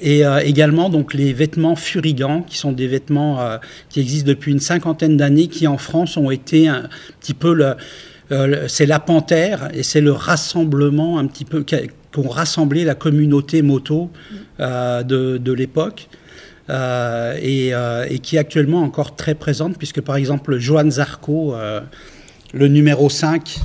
[0.00, 4.52] Et euh, également donc les vêtements Furigan, qui sont des vêtements euh, qui existent depuis
[4.52, 6.88] une cinquantaine d'années, qui en France ont été un
[7.20, 7.74] petit peu le,
[8.32, 13.62] euh, c'est la panthère et c'est le rassemblement un petit peu qu'ont rassemblé la communauté
[13.62, 14.10] moto
[14.60, 16.08] euh, de, de l'époque.
[16.68, 17.72] et,
[18.10, 21.54] et qui est actuellement encore très présente, puisque par exemple Johan Zarco,
[22.52, 23.58] le numéro 5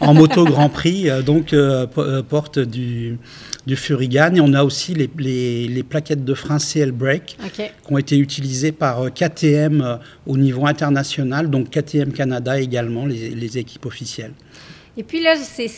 [0.00, 3.18] en moto Grand Prix, euh, donc euh, euh, porte du,
[3.66, 4.34] du Furigan.
[4.34, 7.52] Et on a aussi les, les- les plaquettes de frein CL Brake OK.
[7.56, 13.58] qui ont été utilisées par KTM au niveau international, donc KTM Canada également, les, les
[13.58, 14.32] équipes officielles.
[14.94, 15.68] Et puis là, c'est,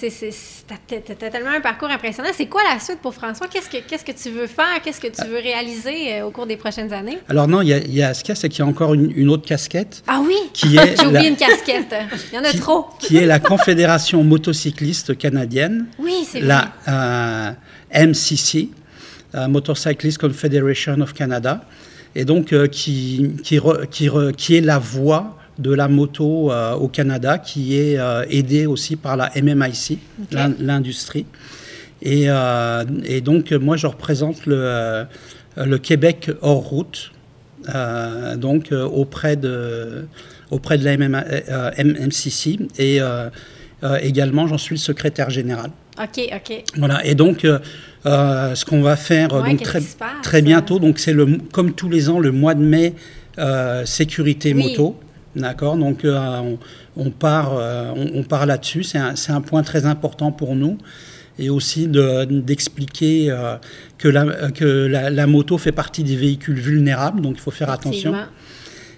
[1.30, 2.30] tellement un parcours impressionnant.
[2.36, 3.46] C'est quoi la suite pour François?
[3.46, 4.82] Qu'est-ce que, qu'est-ce que tu veux faire?
[4.82, 7.18] Qu'est-ce que tu veux réaliser euh, au cours des prochaines années?
[7.28, 8.66] Alors non, il y a, y a ce qu'il y a, c'est qu'il y a
[8.66, 10.34] encore une, une autre casquette Ah oui!
[10.52, 11.94] qui est, J'ai oublié la, une casquette.
[12.32, 12.86] Il y en a qui- trop.
[12.98, 15.86] qui est la Confédération motocycliste canadienne.
[16.00, 17.52] Oui, c'est la euh,
[18.06, 18.70] MCC,
[19.36, 21.64] euh, Motorcyclist Confederation of Canada,
[22.16, 26.72] et donc qui, qui, re- qui, re- qui est la voix de la moto euh,
[26.74, 29.98] au Canada, qui est euh, aidée aussi par la MMIC,
[30.32, 31.26] l'in- l'industrie.
[32.02, 35.04] Et, euh, et donc, moi, je représente le,
[35.56, 37.12] le Québec hors route,
[37.74, 40.06] euh, donc auprès, de,
[40.50, 41.24] auprès de la MMA,
[41.78, 42.98] MMCC, et
[44.02, 45.70] également, j'en suis le secrétaire général.
[46.02, 46.64] OK, OK.
[46.76, 47.46] Voilà, et donc
[48.04, 50.08] ce qu'on va faire Ouais, donc très, passe?
[50.22, 51.14] très bientôt, donc c'est
[51.52, 52.94] comme tous les ans le mois de mai
[53.84, 54.62] sécurité Oui.
[54.70, 55.00] moto.
[55.36, 56.58] D'accord Donc, euh, on,
[56.96, 58.82] on part, euh, on, on part là-dessus.
[58.84, 60.78] C'est un, point très important pour nous.
[61.38, 63.56] Et aussi de- d'expliquer euh,
[63.98, 67.70] que, la, que la, la moto fait partie des véhicules vulnérables, donc il faut faire
[67.70, 68.14] attention.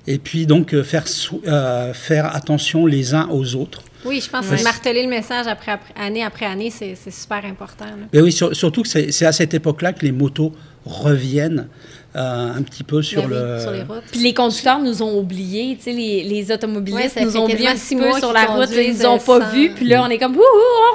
[0.06, 3.82] Et puis, donc, faire, attention les uns aux autres.
[4.04, 7.86] Oui, je pense que marteler le message après, après- année après année, c'est super important.
[7.86, 8.06] là.
[8.12, 10.52] Mais oui, sur- surtout que c'est à cette époque-là que les motos
[10.84, 11.66] reviennent
[12.16, 14.02] euh, un petit peu sur, Ben oui, le, sur les routes.
[14.10, 17.44] Puis les conducteurs nous ont oubliés, tu sais, les, les Ouais, automobilistes ça nous ont
[17.44, 20.02] oubliés un petit peu sur la route, ils nous ont pas sans- vus, puis là
[20.04, 20.42] on est comme wouhou,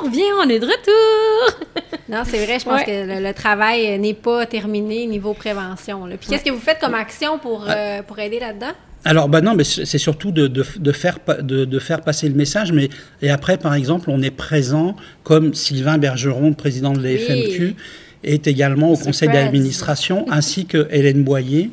[0.01, 1.59] on revient, on est de retour.
[2.09, 2.85] Non, c'est vrai, je pense Ouais.
[2.85, 2.91] que
[3.21, 6.05] le, le travail n'est pas terminé niveau prévention.
[6.05, 6.17] là.
[6.17, 8.71] Puis qu'est-ce que vous faites comme action pour, euh, pour aider là-dedans?
[9.05, 12.35] Alors, bah non, mais c'est surtout de, de, de faire, de, de faire passer le
[12.35, 12.73] message.
[12.73, 12.89] Mais,
[13.21, 17.75] et après, par exemple, on est présent, comme Sylvain Bergeron, président de la Oui.
[18.23, 21.71] Est également au conseil d'administration, ainsi que Hélène Boyer.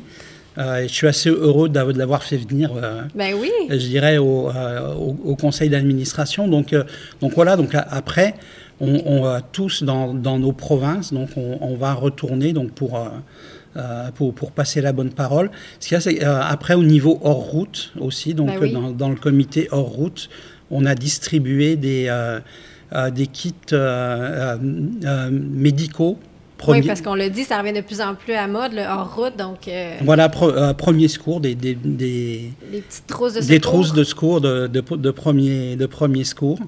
[0.57, 3.51] Euh, je suis assez heureux de l'avoir fait venir, euh, Ben oui.
[3.69, 6.47] je dirais, au, euh, au, au conseil d'administration.
[6.47, 6.75] Donc,
[7.21, 8.33] donc voilà, donc après,
[8.81, 12.99] on, on va tous dans, dans nos provinces, donc on, on va retourner donc pour,
[14.15, 15.49] pour, pour passer la bonne parole.
[15.79, 18.73] Ce qu'il y a, c'est après au niveau hors route aussi, donc Ben oui.
[18.73, 20.29] dans, dans le comité hors route,
[20.71, 22.11] on a distribué des,
[23.13, 24.57] des kits euh,
[26.67, 29.37] Oui, parce qu'on le dit, ça revient de plus en plus à mode, le hors-route.
[29.37, 33.61] Donc, euh, Voilà, euh, premier secours, des, des, des, les petites trousses de des secours.
[33.61, 36.59] trousses de secours de, de, de premier, de premier secours.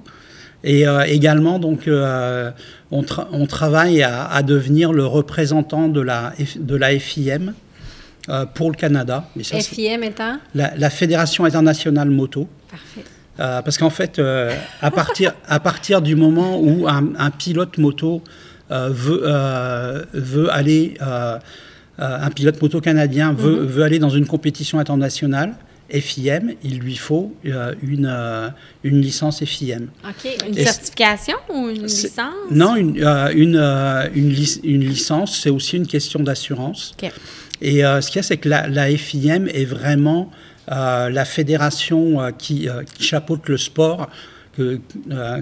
[0.64, 6.34] Et euh, également, donc, on, tra- on travaille à, à devenir le représentant de la,
[6.56, 7.54] de la FIM
[8.54, 9.26] pour le Canada.
[9.36, 10.38] Mais ça, c'est FIM étant?
[10.56, 12.48] la, la Fédération internationale moto.
[12.70, 13.02] Parfait.
[13.38, 14.22] Parce qu'en fait,
[14.82, 18.22] à, partir, à partir du moment où un, un pilote moto
[18.90, 21.38] veut, euh, veut aller, euh,
[22.00, 25.54] euh, un pilote moto canadien veut, veut aller dans une compétition internationale,
[25.94, 28.48] FIM, il lui faut euh, une, euh,
[28.84, 29.88] une licence FIM.
[30.08, 30.32] OK.
[30.48, 32.18] Une Et- certification ou une licence?
[32.50, 36.96] Non, une, euh, une, euh, une, lic- une licence, c'est aussi une question d'assurance.
[37.62, 40.32] Et euh, ce qu'il y a, c'est que la, la FIM est vraiment
[40.72, 44.10] euh, la fédération euh, qui, euh, qui chapeaute le sport.
[44.58, 44.80] Que,
[45.12, 45.42] euh,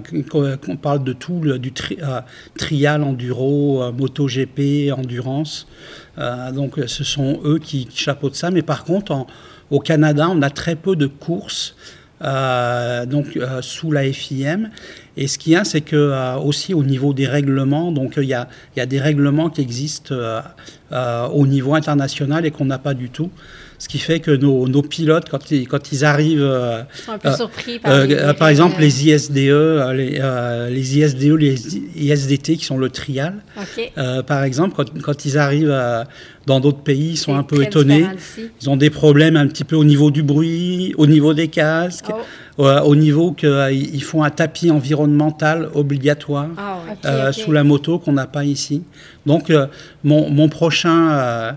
[0.64, 2.20] qu'on parle de tout, du tri- euh,
[2.56, 5.66] trial, enduro, euh, MotoGP, endurance.
[6.18, 8.52] Euh, donc, euh, ce sont eux qui, qui chapeautent ça.
[8.52, 9.26] Mais par contre,
[9.70, 11.74] au Canada, on a très peu de courses
[12.22, 14.70] euh, donc, euh, sous la FIM.
[15.16, 18.22] Et ce qu'il y a, c'est que euh, aussi au niveau des règlements, donc euh,
[18.22, 20.40] il y, a, il y a des règlements qui existent euh,
[20.92, 23.30] euh, au niveau international et qu'on n'a pas du tout.
[23.80, 27.12] Ce qui fait que nos, nos pilotes, quand ils, quand ils arrivent, euh, Ils sont
[27.12, 29.36] un peu euh, surpris par euh, les- par exemple les ISDE,
[29.94, 30.20] les,
[30.70, 31.54] les ISDE, les
[31.96, 33.36] ISDT qui sont le trial,
[34.26, 35.74] par exemple, quand, quand ils arrivent
[36.46, 38.04] dans d'autres pays, ils sont un peu étonnés.
[38.60, 42.12] Ils ont des problèmes un petit peu au niveau du bruit, au niveau des casques,
[42.58, 42.64] Oh.
[42.84, 46.48] au niveau qu'ils font un tapis environnemental obligatoire
[47.02, 48.82] Ah sous la moto qu'on n'a pas ici.
[49.24, 49.50] Donc
[50.04, 51.56] mon, mon prochain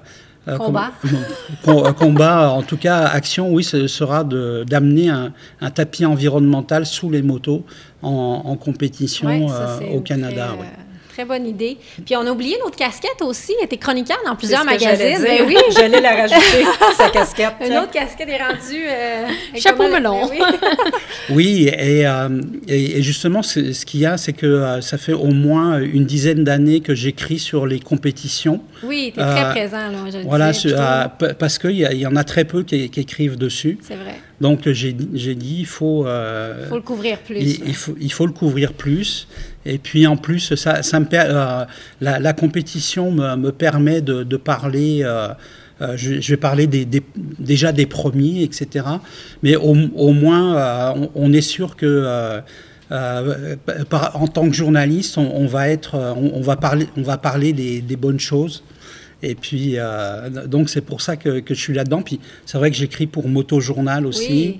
[0.57, 0.91] Combat.
[1.01, 1.09] com-
[1.67, 5.31] mon- com- euh, combat, en tout cas action, oui, ce sera de- d'amener un,
[5.61, 7.63] un tapis environnemental sous les motos
[8.01, 10.49] en, en compétition Ouais, ça, euh, au Canada.
[10.57, 10.82] Très.
[11.13, 11.77] Très bonne idée.
[12.05, 13.53] Puis on a oublié notre casquette aussi.
[13.59, 15.25] Elle était chroniqueur dans plusieurs ce que j'allais magazines.
[15.25, 15.45] dire.
[15.45, 15.57] Ben oui.
[15.75, 16.65] J'allais la rajouter,
[16.97, 17.53] sa casquette.
[17.65, 18.85] Une autre casquette est rendue.
[18.89, 19.27] euh,
[19.59, 20.27] Chapeau melon.
[20.27, 20.39] Ben oui.
[21.29, 25.27] Oui, et, euh, et, justement, ce qu'il y a, c'est que euh, ça fait au
[25.31, 28.61] moins une dizaine d'années que j'écris sur les compétitions.
[28.83, 31.07] Oui, tu es très Euh, présent, là, je Voilà, disais, euh,
[31.39, 33.77] parce qu'il y, en a très peu qui, qui écrivent dessus.
[33.81, 34.15] C'est vrai.
[34.41, 37.37] Donc j'ai dit, il faut, euh, Il faut le couvrir plus.
[37.39, 39.27] il, il faut, il faut le couvrir plus.
[39.65, 41.65] Et puis en plus, ça, ça me euh,
[42.01, 45.01] la, la compétition me, me permet de, de parler.
[45.03, 45.29] euh,
[45.81, 47.03] euh, je, je vais parler des, des-
[47.39, 48.85] déjà des premiers, etc.
[49.41, 52.41] Mais au, au moins, euh, on, on est sûr que euh,
[52.91, 53.55] euh,
[53.89, 57.17] par- en tant que journaliste, on, on va être, on, on va parler, on va
[57.17, 58.63] parler des, des bonnes choses.
[59.25, 59.77] Et puis,
[60.47, 62.01] donc c'est pour ça que, que je suis là-dedans.
[62.01, 64.27] Puis c'est vrai que j'écris pour Moto Journal aussi.
[64.31, 64.59] Oui.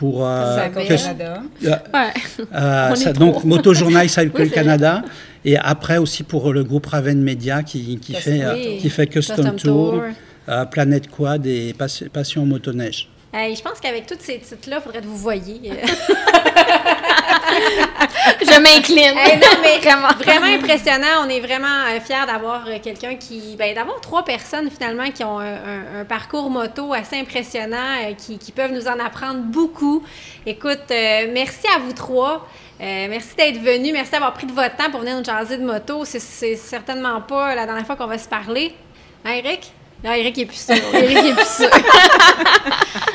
[0.00, 0.56] Pour, euh.
[0.88, 1.42] Canada.
[1.62, 2.46] euh, Ouais.
[2.54, 5.02] euh, ça- donc Motojournal Cycle Oui, Canada
[5.44, 8.78] et après aussi pour le groupe Raven Media qui, fait euh, Tour.
[8.80, 10.02] qui fait Custom, Custom Tour, Tour.
[10.48, 13.10] euh, Planète Quad et Pas- Passion Motoneige.
[13.34, 15.70] Hey, je pense qu'avec tous ces titres-là, il faudrait que vous voyiez.
[18.40, 19.16] Je m'incline.
[19.18, 20.08] Hey, non, mais Vraiment.
[20.18, 21.24] vraiment impressionnant.
[21.24, 23.56] On est vraiment euh, fiers d'avoir euh, quelqu'un qui.
[23.58, 28.14] Ben, d'avoir trois personnes finalement qui ont un, un- un parcours moto assez impressionnant, euh,
[28.14, 30.02] qui, qui peuvent nous en apprendre beaucoup.
[30.46, 32.46] Écoute, euh, merci à vous trois.
[32.80, 33.92] Euh, merci d'être venus.
[33.92, 36.04] Merci d'avoir pris de votre temps pour venir nous jaser de moto.
[36.04, 38.74] C'est certainement pas la dernière fois qu'on va se parler.
[39.24, 39.72] Hein, Eric?
[40.02, 40.74] Non, Eric est plus sûr.
[40.94, 41.70] Eric est plus sûr.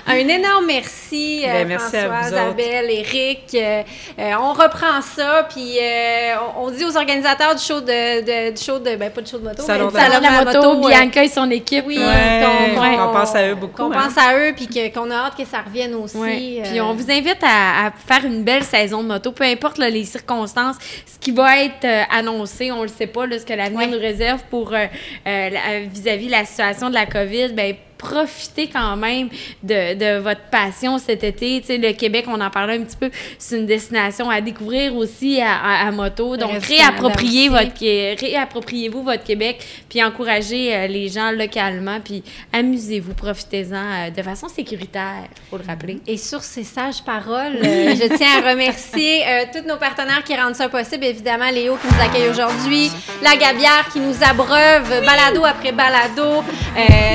[0.07, 2.31] Un énorme merci, euh, Ben, merci à vous Françoise.
[2.31, 3.41] Isabelle, Eric.
[3.55, 3.81] Euh,
[4.19, 8.55] euh, on reprend ça, puis euh, on, on dit aux organisateurs du show de, de-
[8.55, 10.23] du show de, ben pas du show de moto, Salon mais de du Salon de
[10.23, 11.86] la moto, euh, Bianca et son équipe.
[11.88, 11.97] oui.
[11.97, 14.03] Ouais, on pense à eux beaucoup, Qu'on hein.
[14.07, 16.17] pense à eux, puis qu'on a hâte que ça revienne aussi.
[16.17, 16.61] Ouais.
[16.63, 19.79] euh, Puis on vous invite à, à faire une belle saison de moto, peu importe
[19.79, 20.75] là, les circonstances,
[21.07, 23.88] ce qui va être annoncé, on le sait pas, là, ce que l'avenir Ouais.
[23.88, 24.86] nous réserve pour euh,
[25.27, 25.49] euh,
[25.91, 29.30] vis-à-vis de la situation de la COVID, ben profitez quand même
[29.64, 31.62] de, de votre passion cet été.
[31.62, 34.96] Tu sais, le Québec, on en parlait un petit peu, c'est une destination à découvrir
[34.96, 36.38] aussi à, à- à moto.
[36.38, 37.72] Donc, réappropriez votre,
[38.20, 42.24] réappropriez-vous votre Québec, puis encouragez euh, les gens localement, puis
[42.54, 46.00] amusez-vous, profitez-en euh, de façon sécuritaire, faut le rappeler.
[46.08, 49.24] Et sur ces sages paroles, euh, je tiens à remercier
[49.54, 51.06] tous nos partenaires qui rendent ça possible.
[51.06, 52.91] Évidemment, Léo qui nous accueille aujourd'hui,
[53.24, 56.43] la Gabière qui nous abreuve balado après balado,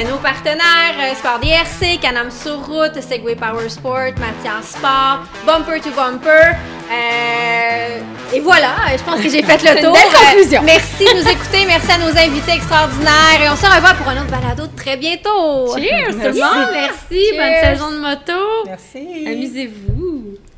[0.08, 0.69] nos partenaires
[1.00, 6.56] euh, Sport DRC, Canam sur route, Segway Power Sport, Mathias Sport, Bumper to Bumper.
[6.90, 8.00] Euh,
[8.32, 9.92] et voilà, euh, je pense que j'ai fait le Une tour.
[9.92, 10.60] belle conclusion.
[10.60, 14.08] Euh, merci de nous écouter, merci à nos invités extraordinaires et on se revoit pour
[14.08, 15.76] un autre balado très bientôt.
[15.76, 16.40] Cheers tout le Merci.
[16.40, 17.64] monde, merci, bonne Cheers.
[17.74, 18.42] saison de moto.
[18.66, 19.26] Merci.
[19.26, 20.49] Amusez-vous.